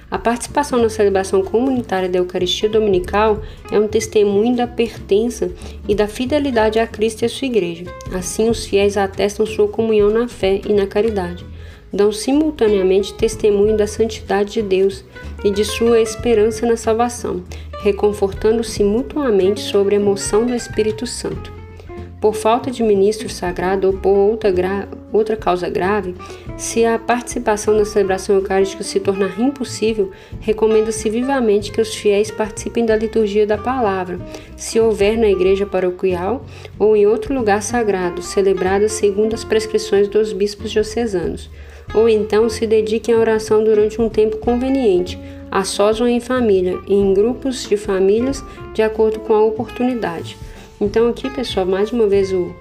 A 0.10 0.18
participação 0.18 0.78
na 0.82 0.90
celebração 0.90 1.42
comunitária 1.42 2.10
da 2.10 2.20
Eucaristia 2.20 2.68
Dominical 2.68 3.42
é 3.72 3.80
um 3.80 3.88
testemunho 3.88 4.58
da 4.58 4.68
pertença 4.68 5.50
e 5.88 5.96
da 5.96 6.06
fidelidade 6.06 6.80
a 6.80 6.86
Cristo 6.86 7.22
e 7.22 7.26
a 7.26 7.30
sua 7.30 7.46
Igreja. 7.48 7.86
Assim, 8.14 8.50
os 8.50 8.66
fiéis 8.66 8.98
atestam 8.98 9.46
sua 9.46 9.70
comunhão 9.70 10.10
na 10.10 10.28
fé 10.28 10.60
e 10.68 10.74
na 10.74 10.86
caridade 10.86 11.46
dão 11.92 12.12
simultaneamente 12.12 13.14
testemunho 13.14 13.76
da 13.76 13.88
santidade 13.88 14.54
de 14.54 14.62
Deus 14.62 15.04
e 15.44 15.52
de 15.52 15.66
sua 15.66 16.00
esperança 16.00 16.66
na 16.66 16.78
salvação, 16.78 17.44
reconfortando-se 17.82 18.84
mutuamente 18.84 19.60
sobre 19.60 19.96
a 19.96 20.00
emoção 20.00 20.46
do 20.46 20.56
Espírito 20.56 21.06
Santo. 21.06 21.62
Por 22.22 22.36
falta 22.36 22.70
de 22.70 22.84
ministro 22.84 23.28
sagrado 23.28 23.88
ou 23.88 23.94
por 23.94 24.16
outra, 24.16 24.88
outra 25.12 25.36
causa 25.36 25.68
grave, 25.68 26.14
se 26.56 26.86
a 26.86 27.00
participação 27.00 27.74
na 27.74 27.84
celebração 27.84 28.36
eucarística 28.36 28.84
se 28.84 29.00
tornar 29.00 29.40
impossível, 29.40 30.12
recomenda-se 30.40 31.10
vivamente 31.10 31.72
que 31.72 31.82
os 31.82 31.96
fiéis 31.96 32.30
participem 32.30 32.86
da 32.86 32.96
liturgia 32.96 33.48
da 33.48 33.58
palavra, 33.58 34.20
se 34.56 34.80
houver 34.80 35.18
na 35.18 35.32
igreja 35.32 35.66
paroquial 35.66 36.46
ou 36.78 36.96
em 36.96 37.08
outro 37.08 37.34
lugar 37.34 37.64
sagrado, 37.64 38.22
celebrada 38.22 38.88
segundo 38.88 39.34
as 39.34 39.44
prescrições 39.44 40.08
dos 40.08 40.32
bispos 40.32 40.70
diocesanos 40.70 41.50
ou 41.94 42.08
então 42.08 42.50
se 42.50 42.66
dediquem 42.66 43.16
à 43.16 43.18
oração 43.18 43.64
durante 43.64 44.02
um 44.02 44.10
tempo 44.10 44.38
conveniente, 44.38 45.20
a 45.50 45.64
sós 45.64 46.00
ou 46.00 46.08
em 46.08 46.20
família, 46.20 46.80
em 46.88 47.14
grupos 47.14 47.68
de 47.68 47.76
famílias, 47.76 48.44
de 48.74 48.82
acordo 48.82 49.20
com 49.20 49.34
a 49.34 49.44
oportunidade. 49.44 50.38
Então, 50.80 51.10
aqui, 51.10 51.30
pessoal, 51.30 51.66
mais 51.66 51.92
uma 51.92 52.08
vez 52.08 52.32
o, 52.32 52.56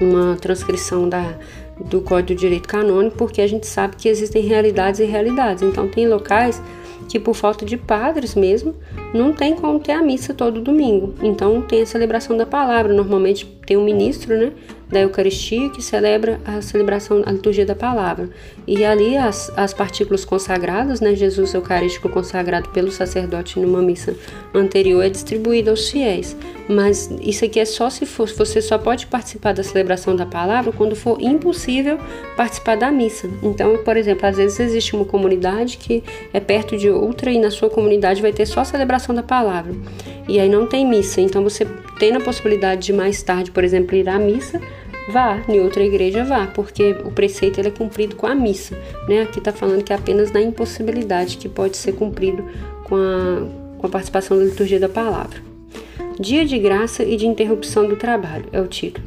uma 0.00 0.36
transcrição 0.36 1.08
da, 1.08 1.38
do 1.80 2.00
Código 2.00 2.34
do 2.34 2.40
Direito 2.40 2.68
Canônico, 2.68 3.16
porque 3.16 3.40
a 3.40 3.46
gente 3.46 3.66
sabe 3.66 3.96
que 3.96 4.08
existem 4.08 4.42
realidades 4.42 5.00
e 5.00 5.04
realidades. 5.04 5.62
Então, 5.62 5.88
tem 5.88 6.08
locais 6.08 6.60
que, 7.08 7.18
por 7.18 7.34
falta 7.34 7.64
de 7.64 7.76
padres 7.76 8.34
mesmo, 8.34 8.74
não 9.14 9.32
tem 9.32 9.54
como 9.54 9.78
ter 9.78 9.92
a 9.92 10.02
missa 10.02 10.34
todo 10.34 10.60
domingo. 10.60 11.14
Então, 11.22 11.62
tem 11.62 11.82
a 11.82 11.86
celebração 11.86 12.36
da 12.36 12.44
palavra. 12.44 12.92
Normalmente, 12.92 13.46
tem 13.66 13.76
um 13.76 13.84
ministro, 13.84 14.36
né? 14.36 14.52
Da 14.92 15.00
Eucaristia, 15.00 15.70
que 15.70 15.82
celebra 15.82 16.38
a 16.44 16.60
celebração, 16.60 17.22
a 17.24 17.32
liturgia 17.32 17.64
da 17.64 17.74
palavra. 17.74 18.28
E 18.66 18.84
ali 18.84 19.16
as, 19.16 19.50
as 19.56 19.72
partículas 19.72 20.24
consagradas, 20.24 21.00
né, 21.00 21.14
Jesus 21.16 21.54
Eucarístico 21.54 22.10
consagrado 22.10 22.68
pelo 22.68 22.92
sacerdote 22.92 23.58
numa 23.58 23.80
missa 23.80 24.14
anterior, 24.54 25.02
é 25.02 25.08
distribuído 25.08 25.70
aos 25.70 25.88
fiéis. 25.88 26.36
Mas 26.68 27.10
isso 27.20 27.44
aqui 27.44 27.58
é 27.58 27.64
só 27.64 27.88
se 27.90 28.04
for, 28.04 28.28
você 28.28 28.60
só 28.60 28.76
pode 28.78 29.06
participar 29.06 29.52
da 29.52 29.62
celebração 29.62 30.14
da 30.14 30.26
palavra 30.26 30.70
quando 30.72 30.94
for 30.94 31.20
impossível 31.20 31.98
participar 32.36 32.76
da 32.76 32.90
missa. 32.90 33.28
Então, 33.42 33.78
por 33.78 33.96
exemplo, 33.96 34.26
às 34.26 34.36
vezes 34.36 34.60
existe 34.60 34.94
uma 34.94 35.06
comunidade 35.06 35.78
que 35.78 36.04
é 36.32 36.38
perto 36.38 36.76
de 36.76 36.90
outra 36.90 37.30
e 37.30 37.38
na 37.38 37.50
sua 37.50 37.70
comunidade 37.70 38.20
vai 38.20 38.32
ter 38.32 38.46
só 38.46 38.62
celebração 38.62 39.14
da 39.14 39.22
palavra. 39.22 39.74
E 40.28 40.38
aí 40.38 40.48
não 40.48 40.66
tem 40.66 40.86
missa. 40.86 41.20
Então 41.20 41.42
você 41.42 41.66
tem 41.98 42.14
a 42.14 42.20
possibilidade 42.20 42.82
de 42.82 42.92
mais 42.92 43.22
tarde, 43.22 43.50
por 43.50 43.64
exemplo, 43.64 43.96
ir 43.96 44.08
à 44.08 44.18
missa 44.18 44.60
vá, 45.08 45.42
em 45.48 45.60
outra 45.60 45.82
igreja 45.82 46.24
vá, 46.24 46.46
porque 46.46 46.96
o 47.04 47.10
preceito 47.10 47.58
ele 47.58 47.68
é 47.68 47.70
cumprido 47.70 48.16
com 48.16 48.26
a 48.26 48.34
missa, 48.34 48.78
né? 49.08 49.22
Aqui 49.22 49.38
está 49.38 49.52
falando 49.52 49.82
que 49.82 49.92
é 49.92 49.96
apenas 49.96 50.30
na 50.30 50.40
impossibilidade 50.40 51.36
que 51.36 51.48
pode 51.48 51.76
ser 51.76 51.92
cumprido 51.92 52.44
com 52.84 52.96
a, 52.96 53.78
com 53.78 53.86
a 53.86 53.90
participação 53.90 54.38
da 54.38 54.44
liturgia 54.44 54.78
da 54.78 54.88
palavra. 54.88 55.38
Dia 56.20 56.44
de 56.44 56.58
graça 56.58 57.02
e 57.02 57.16
de 57.16 57.26
interrupção 57.26 57.88
do 57.88 57.96
trabalho 57.96 58.44
é 58.52 58.60
o 58.60 58.66
título. 58.66 59.06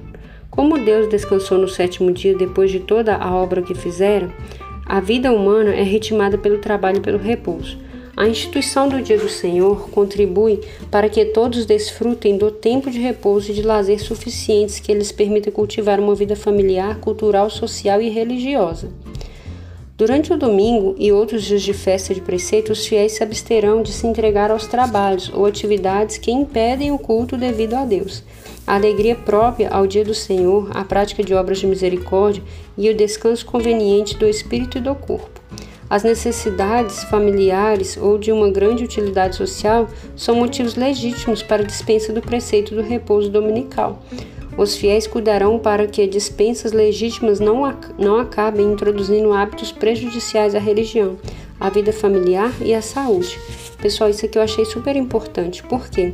Como 0.49 0.77
Deus 0.77 1.09
descansou 1.09 1.57
no 1.57 1.67
sétimo 1.67 2.11
dia 2.11 2.35
depois 2.35 2.71
de 2.71 2.79
toda 2.79 3.15
a 3.15 3.35
obra 3.35 3.61
que 3.61 3.75
fizera, 3.75 4.33
a 4.85 4.99
vida 4.99 5.31
humana 5.31 5.73
é 5.73 5.83
ritmada 5.83 6.37
pelo 6.37 6.59
trabalho 6.59 6.97
e 6.97 7.01
pelo 7.01 7.17
repouso. 7.17 7.77
A 8.17 8.29
instituição 8.29 8.87
do 8.87 9.01
Dia 9.01 9.17
do 9.17 9.27
Senhor 9.27 9.89
contribui 9.89 10.61
para 10.89 11.09
que 11.09 11.25
todos 11.25 11.65
desfrutem 11.65 12.37
do 12.37 12.49
tempo 12.49 12.89
de 12.89 12.97
repouso 12.97 13.51
e 13.51 13.53
de 13.53 13.61
lazer 13.61 14.01
suficientes 14.01 14.79
que 14.79 14.93
lhes 14.93 15.11
permita 15.11 15.51
cultivar 15.51 15.99
uma 15.99 16.15
vida 16.15 16.33
familiar, 16.33 17.01
cultural, 17.01 17.49
social 17.49 18.01
e 18.01 18.07
religiosa. 18.07 18.89
Durante 19.97 20.31
o 20.31 20.37
domingo 20.37 20.95
e 20.97 21.11
outros 21.11 21.43
dias 21.43 21.61
de 21.61 21.73
festa 21.73 22.13
de 22.13 22.21
preceito, 22.21 22.71
os 22.71 22.85
fiéis 22.85 23.13
se 23.13 23.23
absterão 23.23 23.81
de 23.81 23.91
se 23.91 24.07
entregar 24.07 24.49
aos 24.49 24.65
trabalhos 24.65 25.29
ou 25.33 25.45
atividades 25.45 26.17
que 26.17 26.31
impedem 26.31 26.91
o 26.91 26.97
culto 26.97 27.35
devido 27.35 27.73
a 27.73 27.83
Deus. 27.83 28.23
A 28.65 28.75
alegria 28.75 29.15
própria 29.15 29.69
ao 29.69 29.85
dia 29.85 30.05
do 30.05 30.13
Senhor, 30.13 30.69
a 30.73 30.85
prática 30.85 31.21
de 31.21 31.33
obras 31.33 31.59
de 31.59 31.67
misericórdia 31.67 32.43
e 32.77 32.89
o 32.89 32.95
descanso 32.95 33.45
conveniente 33.45 34.17
do 34.17 34.25
espírito 34.25 34.77
e 34.77 34.81
do 34.81 34.95
corpo. 34.95 35.44
As 35.95 36.03
necessidades 36.03 37.05
familiares 37.05 37.95
ou 37.95 38.17
de 38.17 38.29
uma 38.29 38.51
grande 38.51 38.83
utilidade 38.83 39.37
social 39.37 39.87
são 40.13 40.35
motivos 40.35 40.75
legítimos 40.75 41.41
para 41.41 41.63
dispensa 41.63 42.11
do 42.11 42.19
preceito 42.21 42.75
do 42.75 42.81
repouso 42.81 43.29
dominical. 43.29 44.03
Os 44.57 44.75
fiéis 44.75 45.07
cuidarão 45.07 45.57
para 45.57 45.87
que 45.87 46.05
dispensas 46.05 46.73
legítimas 46.73 47.39
não, 47.39 47.61
não 47.97 48.17
acabem 48.17 48.73
introduzindo 48.73 49.31
hábitos 49.31 49.71
prejudiciais 49.71 50.53
à 50.53 50.59
religião, 50.59 51.15
à 51.57 51.69
vida 51.69 51.93
familiar 51.93 52.51
e 52.61 52.73
à 52.73 52.81
saúde. 52.81 53.39
Pessoal, 53.81 54.09
isso 54.09 54.25
aqui 54.25 54.37
eu 54.37 54.41
achei 54.41 54.65
super 54.65 54.97
importante, 54.97 55.63
porque 55.63 56.13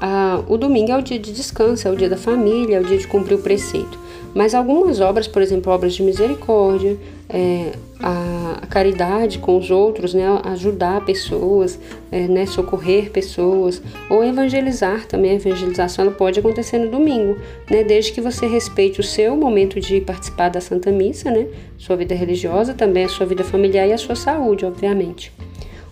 ah, 0.00 0.42
o 0.48 0.58
domingo 0.58 0.90
é 0.90 0.98
o 0.98 1.02
dia 1.02 1.20
de 1.20 1.32
descanso, 1.32 1.86
é 1.86 1.90
o 1.92 1.94
dia 1.94 2.08
da 2.08 2.16
família, 2.16 2.78
é 2.78 2.80
o 2.80 2.84
dia 2.84 2.98
de 2.98 3.06
cumprir 3.06 3.36
o 3.36 3.42
preceito. 3.42 3.96
Mas 4.34 4.54
algumas 4.54 5.00
obras, 5.00 5.26
por 5.26 5.42
exemplo, 5.42 5.72
obras 5.72 5.94
de 5.94 6.02
misericórdia, 6.02 6.96
é, 7.28 7.72
a 8.00 8.66
caridade 8.68 9.38
com 9.38 9.56
os 9.58 9.70
outros, 9.70 10.14
né, 10.14 10.24
ajudar 10.44 11.04
pessoas, 11.04 11.78
é, 12.10 12.26
né, 12.26 12.46
socorrer 12.46 13.10
pessoas, 13.10 13.82
ou 14.08 14.24
evangelizar 14.24 15.06
também. 15.06 15.32
A 15.32 15.34
evangelização 15.34 16.04
ela 16.04 16.14
pode 16.14 16.38
acontecer 16.38 16.78
no 16.78 16.90
domingo, 16.90 17.36
né, 17.70 17.84
desde 17.84 18.12
que 18.12 18.20
você 18.20 18.46
respeite 18.46 19.00
o 19.00 19.04
seu 19.04 19.36
momento 19.36 19.80
de 19.80 20.00
participar 20.00 20.48
da 20.48 20.60
Santa 20.60 20.90
Missa, 20.90 21.30
né, 21.30 21.46
sua 21.76 21.96
vida 21.96 22.14
religiosa, 22.14 22.72
também 22.72 23.04
a 23.04 23.08
sua 23.08 23.26
vida 23.26 23.44
familiar 23.44 23.86
e 23.86 23.92
a 23.92 23.98
sua 23.98 24.16
saúde, 24.16 24.64
obviamente. 24.64 25.32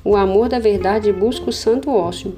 O 0.05 0.17
amor 0.17 0.49
da 0.49 0.59
verdade 0.59 1.13
busca 1.13 1.51
o 1.51 1.53
santo 1.53 1.91
ócio. 1.91 2.35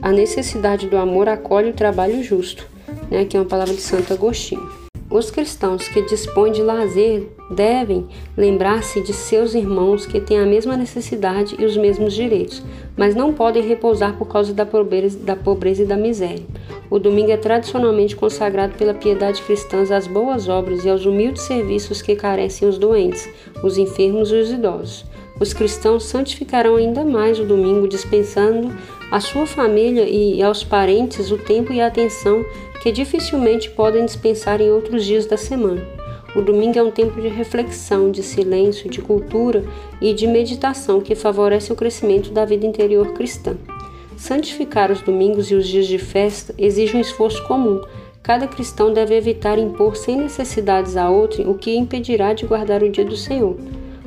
A 0.00 0.10
necessidade 0.10 0.88
do 0.88 0.96
amor 0.96 1.28
acolhe 1.28 1.70
o 1.70 1.74
trabalho 1.74 2.22
justo, 2.22 2.66
né, 3.10 3.24
que 3.24 3.36
é 3.36 3.40
uma 3.40 3.46
palavra 3.46 3.74
de 3.74 3.80
Santo 3.80 4.12
Agostinho. 4.12 4.81
Os 5.12 5.30
cristãos 5.30 5.88
que 5.88 6.00
dispõem 6.00 6.52
de 6.52 6.62
lazer 6.62 7.28
devem 7.50 8.08
lembrar-se 8.34 8.98
de 9.02 9.12
seus 9.12 9.54
irmãos 9.54 10.06
que 10.06 10.18
têm 10.18 10.38
a 10.38 10.46
mesma 10.46 10.74
necessidade 10.74 11.54
e 11.58 11.66
os 11.66 11.76
mesmos 11.76 12.14
direitos, 12.14 12.62
mas 12.96 13.14
não 13.14 13.30
podem 13.30 13.62
repousar 13.62 14.16
por 14.16 14.26
causa 14.26 14.54
da 14.54 14.64
pobreza, 14.64 15.18
da 15.18 15.36
pobreza 15.36 15.82
e 15.82 15.86
da 15.86 15.98
miséria. 15.98 16.46
O 16.88 16.98
domingo 16.98 17.30
é 17.30 17.36
tradicionalmente 17.36 18.16
consagrado 18.16 18.72
pela 18.78 18.94
piedade 18.94 19.42
cristã 19.42 19.82
às 19.82 20.06
boas 20.06 20.48
obras 20.48 20.82
e 20.82 20.88
aos 20.88 21.04
humildes 21.04 21.42
serviços 21.42 22.00
que 22.00 22.16
carecem 22.16 22.66
os 22.66 22.78
doentes, 22.78 23.28
os 23.62 23.76
enfermos 23.76 24.30
e 24.30 24.36
os 24.36 24.50
idosos. 24.50 25.04
Os 25.42 25.52
cristãos 25.52 26.04
santificarão 26.04 26.76
ainda 26.76 27.04
mais 27.04 27.40
o 27.40 27.44
domingo, 27.44 27.88
dispensando 27.88 28.72
à 29.10 29.18
sua 29.18 29.44
família 29.44 30.08
e 30.08 30.40
aos 30.40 30.62
parentes 30.62 31.32
o 31.32 31.36
tempo 31.36 31.72
e 31.72 31.80
a 31.80 31.88
atenção 31.88 32.46
que 32.80 32.92
dificilmente 32.92 33.68
podem 33.68 34.04
dispensar 34.04 34.60
em 34.60 34.70
outros 34.70 35.04
dias 35.04 35.26
da 35.26 35.36
semana. 35.36 35.84
O 36.36 36.42
domingo 36.42 36.78
é 36.78 36.82
um 36.84 36.92
tempo 36.92 37.20
de 37.20 37.26
reflexão, 37.26 38.12
de 38.12 38.22
silêncio, 38.22 38.88
de 38.88 39.02
cultura 39.02 39.64
e 40.00 40.14
de 40.14 40.28
meditação 40.28 41.00
que 41.00 41.16
favorece 41.16 41.72
o 41.72 41.76
crescimento 41.76 42.30
da 42.30 42.44
vida 42.44 42.64
interior 42.64 43.12
cristã. 43.12 43.56
Santificar 44.16 44.92
os 44.92 45.00
domingos 45.00 45.50
e 45.50 45.56
os 45.56 45.66
dias 45.66 45.88
de 45.88 45.98
festa 45.98 46.54
exige 46.56 46.96
um 46.96 47.00
esforço 47.00 47.44
comum. 47.48 47.80
Cada 48.22 48.46
cristão 48.46 48.92
deve 48.92 49.16
evitar 49.16 49.58
impor 49.58 49.96
sem 49.96 50.16
necessidades 50.18 50.96
a 50.96 51.10
outro 51.10 51.50
o 51.50 51.58
que 51.58 51.74
impedirá 51.74 52.32
de 52.32 52.46
guardar 52.46 52.80
o 52.84 52.88
dia 52.88 53.04
do 53.04 53.16
Senhor. 53.16 53.56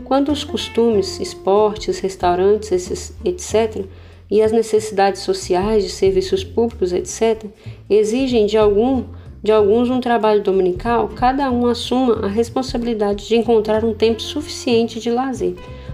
Quando 0.05 0.31
os 0.31 0.43
costumes, 0.43 1.19
esportes, 1.19 1.99
restaurantes, 1.99 3.11
etc., 3.25 3.85
e 4.29 4.41
as 4.41 4.51
necessidades 4.51 5.21
sociais 5.21 5.83
de 5.83 5.89
serviços 5.89 6.43
públicos, 6.43 6.93
etc., 6.93 7.45
exigem 7.89 8.45
de 8.45 8.57
algum 8.57 9.03
de 9.43 9.51
alguns 9.51 9.91
um 9.91 9.99
trabalho 9.99 10.41
dominical, 10.41 11.07
cada 11.09 11.51
um 11.51 11.67
assuma 11.67 12.25
a 12.25 12.27
responsabilidade 12.27 13.27
de 13.27 13.35
encontrar 13.35 13.85
um 13.85 13.93
tempo 13.93 14.19
suficiente 14.19 14.99
de 14.99 15.11
lazer. 15.11 15.53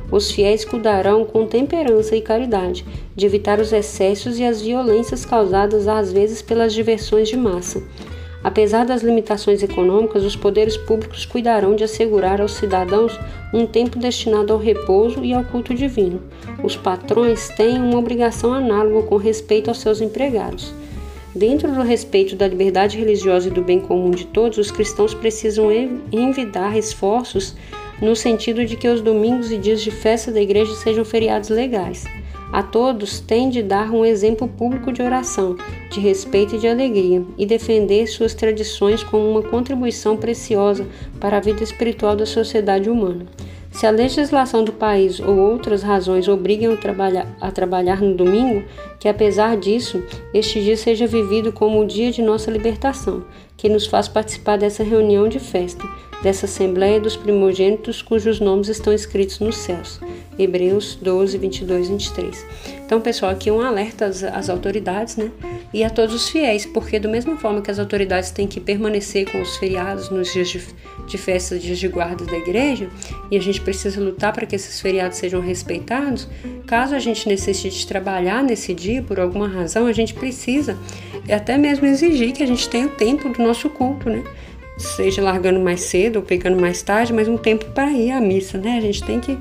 Os 0.10 0.32
fiéis 0.32 0.64
cuidarão 0.64 1.26
com 1.26 1.46
temperança 1.46 2.16
e 2.16 2.22
caridade 2.22 2.86
de 3.14 3.26
evitar 3.26 3.60
os 3.60 3.74
excessos 3.74 4.40
e 4.40 4.46
as 4.46 4.62
violências 4.62 5.26
causadas 5.26 5.86
às 5.90 6.14
vezes 6.14 6.42
pelas 6.42 6.74
diversões 6.74 7.28
de 7.28 7.36
massa. 7.36 7.84
Apesar 8.44 8.86
das 8.86 9.04
limitações 9.04 9.62
econômicas, 9.62 10.24
os 10.24 10.36
poderes 10.36 10.76
públicos 10.76 11.26
cuidarão 11.26 11.76
de 11.76 11.84
assegurar 11.84 12.42
aos 12.42 12.54
cidadãos 12.54 13.18
um 13.54 13.68
tempo 13.68 14.00
destinado 14.00 14.52
ao 14.52 14.60
repouso 14.60 15.24
e 15.24 15.34
ao 15.34 15.44
culto 15.44 15.74
divino. 15.74 16.22
Os 16.64 16.76
patrões 16.76 17.50
têm 17.50 17.78
uma 17.78 18.00
obrigação 18.00 18.54
análoga 18.54 19.08
com 19.08 19.18
respeito 19.18 19.70
aos 19.70 19.80
seus 19.80 20.02
empregados. 20.02 20.74
Dentro 21.36 21.72
do 21.72 21.82
respeito 21.82 22.36
da 22.36 22.48
liberdade 22.48 22.98
religiosa 22.98 23.48
e 23.48 23.52
do 23.52 23.62
bem 23.62 23.80
comum 23.80 24.12
de 24.12 24.26
todos, 24.26 24.58
os 24.58 24.72
cristãos 24.72 25.14
precisam 25.14 25.68
envidar 26.12 26.78
esforços 26.78 27.56
no 28.02 28.16
sentido 28.16 28.66
de 28.66 28.76
que 28.76 28.88
os 28.88 29.02
domingos 29.02 29.52
e 29.52 29.58
dias 29.58 29.82
de 29.82 29.92
festa 29.92 30.32
da 30.32 30.42
igreja 30.42 30.74
sejam 30.74 31.06
feriados 31.06 31.50
legais. 31.50 32.06
A 32.52 32.62
todos 32.62 33.22
tem 33.22 33.50
de 33.50 33.64
dar 33.64 33.92
um 33.92 34.04
exemplo 34.04 34.46
público 34.46 34.92
de 34.92 35.02
oração, 35.02 35.56
de 35.90 36.02
respeito 36.02 36.56
e 36.56 36.60
de 36.60 36.68
alegria, 36.68 37.24
e 37.38 37.46
defender 37.46 38.08
suas 38.08 38.34
tradições 38.34 39.04
como 39.04 39.30
uma 39.30 39.42
contribuição 39.42 40.18
preciosa 40.18 40.86
para 41.18 41.38
a 41.38 41.40
vida 41.40 41.64
espiritual 41.64 42.14
da 42.14 42.26
sociedade 42.26 42.90
humana. 42.90 43.26
Se 43.72 43.88
a 43.88 43.90
legislação 43.90 44.66
do 44.66 44.74
país 44.74 45.22
ou 45.22 45.38
outras 45.38 45.82
razões 45.82 46.26
trabalhar, 46.82 47.26
a 47.40 47.50
trabalhar 47.52 48.02
no 48.02 48.14
domingo, 48.14 48.66
que 49.00 49.08
apesar 49.08 49.56
disso, 49.56 50.04
este 50.34 50.62
dia 50.62 50.76
seja 50.76 51.08
vivido 51.08 51.54
como 51.54 51.80
o 51.80 51.88
dia 51.88 52.12
de 52.12 52.22
nossa 52.22 52.52
libertação, 52.52 53.24
que 53.56 53.70
nos 53.70 53.88
faz 53.88 54.10
participar 54.10 54.58
dessa 54.58 54.84
reunião 54.84 55.30
de 55.30 55.40
festa, 55.40 55.88
dessa 56.22 56.46
Assembleia 56.46 57.00
dos 57.00 57.16
Primogênitos 57.16 58.02
cujos 58.02 58.40
nomes 58.40 58.68
estão 58.68 58.94
escritos 58.94 59.40
nos 59.40 59.58
céus. 59.58 60.00
Hebreus 60.38 60.98
12, 61.02 61.38
22, 61.38 61.90
23. 61.90 62.46
Então, 62.86 63.00
pessoal, 63.00 63.32
aqui 63.32 63.50
um 63.50 63.62
alerta 63.62 64.06
às, 64.06 64.24
às, 64.24 64.50
autoridades, 64.50 65.16
né? 65.16 65.32
E 65.74 65.84
a 65.84 65.90
todos 65.90 66.14
os 66.14 66.30
fiéis, 66.30 66.66
porque 66.66 67.00
do 67.00 67.08
mesma 67.08 67.38
forma 67.38 67.62
que 67.62 67.72
as 67.72 67.80
autoridades 67.80 68.32
têm 68.32 68.48
que 68.48 68.60
permanecer 68.60 69.32
com 69.32 69.42
os 69.42 69.56
feriados 69.58 70.10
nos 70.10 70.34
dias 70.34 70.50
de, 70.50 70.62
de 71.08 71.18
festa, 71.18 71.58
dias 71.58 71.80
de 71.80 71.88
guarda 71.88 72.26
da 72.26 72.38
igreja, 72.38 72.90
e 73.30 73.38
a 73.38 73.42
gente 73.42 73.62
precisa 73.62 74.02
lutar 74.02 74.34
para 74.34 74.46
que 74.46 74.56
esses 74.56 74.82
feriados 74.82 75.18
sejam 75.18 75.42
respeitados, 75.42 76.28
caso 76.68 76.96
a 76.96 77.00
gente 77.00 77.28
necessite 77.30 77.88
trabalhar 77.88 78.44
nesse 78.44 78.74
dia 78.74 79.02
por 79.02 79.20
alguma 79.20 79.48
razão, 79.48 79.86
a 79.86 79.94
gente 79.94 80.14
precisa 80.14 80.78
até 81.30 81.58
mesmo 81.58 81.86
exigir 81.86 82.34
que 82.34 82.44
a 82.44 82.48
gente 82.48 82.68
tenha 82.68 82.88
o 82.88 82.92
tempo 82.92 83.30
do 83.30 83.42
nosso 83.42 83.70
culto, 83.70 84.10
né? 84.10 84.24
Seja 84.82 85.22
largando 85.22 85.60
mais 85.60 85.82
cedo 85.82 86.18
ou 86.18 86.22
pegando 86.24 86.60
mais 86.60 86.82
tarde, 86.82 87.14
mas 87.14 87.28
um 87.28 87.38
tempo 87.38 87.66
para 87.72 87.92
ir 87.92 88.12
à 88.12 88.20
missa, 88.20 88.58
né? 88.58 88.78
A 88.78 88.82
gente 88.82 89.04
tem 89.04 89.20
que 89.20 89.38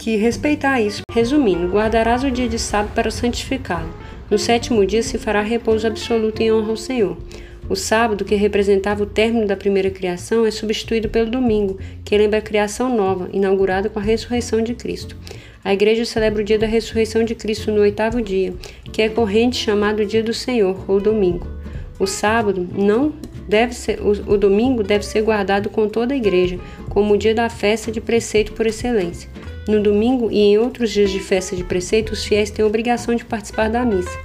que 0.00 0.16
respeitar 0.16 0.80
isso. 0.80 1.02
Resumindo, 1.12 1.68
guardarás 1.68 2.24
o 2.24 2.30
dia 2.30 2.48
de 2.48 2.58
sábado 2.58 2.92
para 2.94 3.10
santificá-lo. 3.10 3.94
No 4.30 4.38
sétimo 4.38 4.86
dia 4.86 5.02
se 5.02 5.18
fará 5.18 5.42
repouso 5.42 5.86
absoluto 5.86 6.40
em 6.40 6.50
honra 6.50 6.70
ao 6.70 6.76
Senhor. 6.76 7.18
O 7.68 7.76
sábado, 7.76 8.24
que 8.24 8.34
representava 8.34 9.02
o 9.02 9.06
término 9.06 9.46
da 9.46 9.56
primeira 9.56 9.90
criação, 9.90 10.46
é 10.46 10.50
substituído 10.50 11.10
pelo 11.10 11.30
domingo, 11.30 11.78
que 12.02 12.16
lembra 12.16 12.38
a 12.38 12.42
criação 12.42 12.96
nova, 12.96 13.28
inaugurada 13.32 13.90
com 13.90 13.98
a 13.98 14.02
ressurreição 14.02 14.62
de 14.62 14.74
Cristo. 14.74 15.14
A 15.62 15.74
igreja 15.74 16.06
celebra 16.06 16.40
o 16.40 16.44
dia 16.44 16.58
da 16.58 16.66
ressurreição 16.66 17.22
de 17.22 17.34
Cristo 17.34 17.70
no 17.70 17.82
oitavo 17.82 18.22
dia, 18.22 18.54
que 18.90 19.02
é 19.02 19.08
corrente 19.08 19.62
chamado 19.62 20.06
dia 20.06 20.22
do 20.22 20.32
Senhor, 20.32 20.82
ou 20.88 20.98
domingo. 20.98 21.46
O 21.98 22.06
sábado 22.06 22.66
não 22.72 23.12
deve 23.50 23.74
ser, 23.74 24.00
o, 24.00 24.32
o 24.32 24.38
domingo 24.38 24.82
deve 24.84 25.04
ser 25.04 25.22
guardado 25.22 25.68
com 25.68 25.88
toda 25.88 26.14
a 26.14 26.16
igreja, 26.16 26.58
como 26.88 27.14
o 27.14 27.18
dia 27.18 27.34
da 27.34 27.50
festa 27.50 27.90
de 27.90 28.00
preceito 28.00 28.52
por 28.52 28.66
excelência. 28.66 29.28
No 29.68 29.82
domingo 29.82 30.30
e 30.30 30.38
em 30.38 30.58
outros 30.58 30.90
dias 30.90 31.10
de 31.10 31.18
festa 31.18 31.56
de 31.56 31.64
preceito, 31.64 32.12
os 32.12 32.24
fiéis 32.24 32.50
têm 32.50 32.64
a 32.64 32.68
obrigação 32.68 33.14
de 33.14 33.24
participar 33.24 33.68
da 33.68 33.84
missa. 33.84 34.18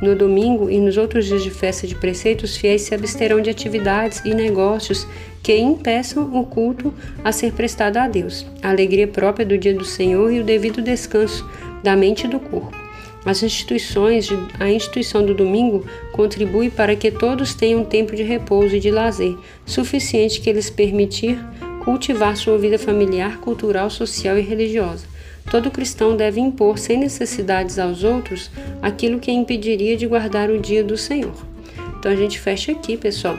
No 0.00 0.14
domingo 0.14 0.70
e 0.70 0.78
nos 0.78 0.96
outros 0.96 1.26
dias 1.26 1.42
de 1.42 1.50
festa 1.50 1.86
de 1.86 1.94
preceito, 1.94 2.44
os 2.44 2.56
fiéis 2.56 2.82
se 2.82 2.94
absterão 2.94 3.40
de 3.42 3.50
atividades 3.50 4.22
e 4.24 4.32
negócios 4.32 5.06
que 5.42 5.54
impeçam 5.56 6.38
o 6.38 6.46
culto 6.46 6.94
a 7.22 7.32
ser 7.32 7.52
prestado 7.52 7.98
a 7.98 8.08
Deus, 8.08 8.46
a 8.62 8.70
alegria 8.70 9.06
própria 9.06 9.44
do 9.44 9.58
dia 9.58 9.74
do 9.74 9.84
Senhor 9.84 10.32
e 10.32 10.40
o 10.40 10.44
devido 10.44 10.80
descanso 10.80 11.46
da 11.82 11.96
mente 11.96 12.24
e 12.24 12.28
do 12.28 12.38
corpo. 12.38 12.80
As 13.24 13.42
instituições, 13.42 14.28
a 14.58 14.70
instituição 14.70 15.24
do 15.24 15.34
domingo 15.34 15.84
contribui 16.20 16.68
para 16.68 16.94
que 16.94 17.10
todos 17.10 17.54
tenham 17.54 17.82
tempo 17.82 18.14
de 18.14 18.22
repouso 18.22 18.76
e 18.76 18.80
de 18.80 18.90
lazer, 18.90 19.34
suficiente 19.64 20.42
que 20.42 20.52
lhes 20.52 20.68
permitir 20.68 21.42
cultivar 21.82 22.36
sua 22.36 22.58
vida 22.58 22.78
familiar, 22.78 23.38
cultural, 23.38 23.88
social 23.88 24.36
e 24.36 24.42
religiosa. 24.42 25.06
Todo 25.50 25.70
cristão 25.70 26.14
deve 26.14 26.38
impor 26.38 26.78
sem 26.78 26.98
necessidades 26.98 27.78
aos 27.78 28.04
outros 28.04 28.50
aquilo 28.82 29.18
que 29.18 29.32
impediria 29.32 29.96
de 29.96 30.06
guardar 30.06 30.50
o 30.50 30.60
dia 30.60 30.84
do 30.84 30.94
Senhor. 30.94 31.32
Então 31.98 32.12
a 32.12 32.16
gente 32.16 32.38
fecha 32.38 32.70
aqui, 32.72 32.98
pessoal, 32.98 33.38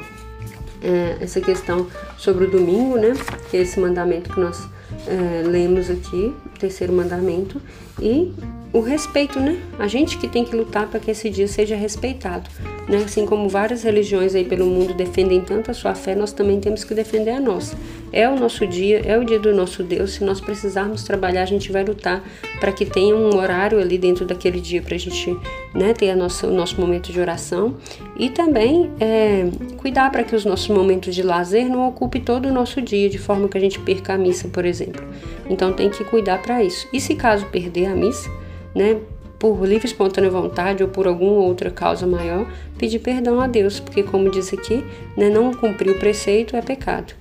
é, 0.81 1.17
essa 1.21 1.39
questão 1.39 1.85
sobre 2.17 2.45
o 2.45 2.49
domingo, 2.49 2.97
né? 2.97 3.13
Que 3.51 3.57
é 3.57 3.61
esse 3.61 3.79
mandamento 3.79 4.33
que 4.33 4.39
nós 4.39 4.67
é, 5.05 5.47
lemos 5.47 5.87
aqui, 5.91 6.33
terceiro 6.57 6.91
mandamento, 6.93 7.61
e 8.01 8.33
o 8.73 8.79
respeito, 8.79 9.39
né? 9.39 9.61
A 9.77 9.87
gente 9.87 10.17
que 10.17 10.27
tem 10.27 10.45
que 10.45 10.55
lutar 10.55 10.87
para 10.87 10.99
que 10.99 11.11
esse 11.11 11.29
dia 11.29 11.47
seja 11.47 11.75
respeitado. 11.75 12.49
Né? 12.87 12.97
Assim 13.03 13.25
como 13.25 13.49
várias 13.49 13.83
religiões 13.83 14.33
aí 14.33 14.45
pelo 14.45 14.65
mundo 14.65 14.93
defendem 14.93 15.41
tanto 15.41 15.71
a 15.71 15.73
sua 15.73 15.93
fé, 15.93 16.15
nós 16.15 16.31
também 16.31 16.59
temos 16.59 16.83
que 16.83 16.93
defender 16.93 17.31
a 17.31 17.39
nossa. 17.39 17.77
É 18.13 18.27
o 18.29 18.37
nosso 18.37 18.65
dia, 18.65 19.01
é 19.05 19.17
o 19.17 19.23
dia 19.23 19.39
do 19.39 19.53
nosso 19.53 19.83
Deus. 19.83 20.13
Se 20.13 20.23
nós 20.23 20.39
precisarmos 20.39 21.03
trabalhar, 21.03 21.43
a 21.43 21.45
gente 21.45 21.71
vai 21.71 21.83
lutar 21.83 22.23
para 22.59 22.71
que 22.71 22.85
tenha 22.85 23.15
um 23.15 23.35
horário 23.35 23.79
ali 23.79 23.97
dentro 23.97 24.25
daquele 24.25 24.59
dia 24.59 24.81
para 24.81 24.95
a 24.95 24.99
gente 24.99 25.37
né, 25.73 25.93
ter 25.93 26.09
a 26.09 26.15
nossa, 26.15 26.47
o 26.47 26.53
nosso 26.53 26.79
momento 26.79 27.11
de 27.11 27.19
oração 27.19 27.75
e 28.17 28.29
também 28.29 28.89
é, 28.99 29.49
cuidar 29.77 30.11
para 30.11 30.23
que 30.23 30.35
os 30.35 30.45
nossos 30.45 30.69
momentos 30.69 31.13
de 31.13 31.23
lazer 31.23 31.69
não 31.69 31.87
ocupem 31.87 32.21
todo 32.21 32.47
o 32.47 32.53
nosso 32.53 32.81
dia, 32.81 33.09
de 33.09 33.17
forma 33.17 33.47
que 33.47 33.57
a 33.57 33.61
gente 33.61 33.79
perca 33.79 34.13
a 34.13 34.17
missa, 34.17 34.47
por 34.47 34.65
exemplo. 34.65 35.03
Então 35.49 35.73
tem 35.73 35.89
que 35.89 36.03
cuidar 36.03 36.41
para 36.41 36.63
isso. 36.63 36.87
E 36.93 36.99
se 36.99 37.15
caso 37.15 37.45
perder 37.47 37.87
a 37.87 37.95
missa, 37.95 38.29
né, 38.75 38.99
por 39.39 39.65
livre 39.65 39.87
e 39.87 39.91
espontânea 39.91 40.29
vontade 40.29 40.83
ou 40.83 40.89
por 40.89 41.07
alguma 41.07 41.41
outra 41.41 41.71
causa 41.71 42.05
maior, 42.05 42.45
pedir 42.77 42.99
perdão 42.99 43.41
a 43.41 43.47
Deus, 43.47 43.79
porque, 43.79 44.03
como 44.03 44.29
diz 44.29 44.53
aqui, 44.53 44.83
né, 45.17 45.29
não 45.29 45.53
cumprir 45.53 45.91
o 45.91 45.99
preceito 45.99 46.55
é 46.55 46.61
pecado. 46.61 47.13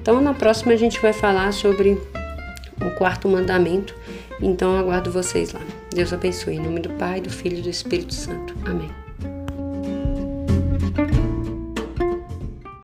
Então, 0.00 0.20
na 0.20 0.34
próxima, 0.34 0.72
a 0.72 0.76
gente 0.76 1.00
vai 1.00 1.12
falar 1.12 1.52
sobre 1.52 1.98
o 2.80 2.90
quarto 2.96 3.28
mandamento. 3.28 3.94
Então 4.40 4.76
aguardo 4.76 5.10
vocês 5.10 5.52
lá. 5.52 5.60
Deus 5.92 6.12
abençoe. 6.12 6.56
Em 6.56 6.60
nome 6.60 6.80
do 6.80 6.90
Pai, 6.90 7.20
do 7.20 7.30
Filho 7.30 7.58
e 7.58 7.62
do 7.62 7.70
Espírito 7.70 8.14
Santo. 8.14 8.54
Amém. 8.66 9.03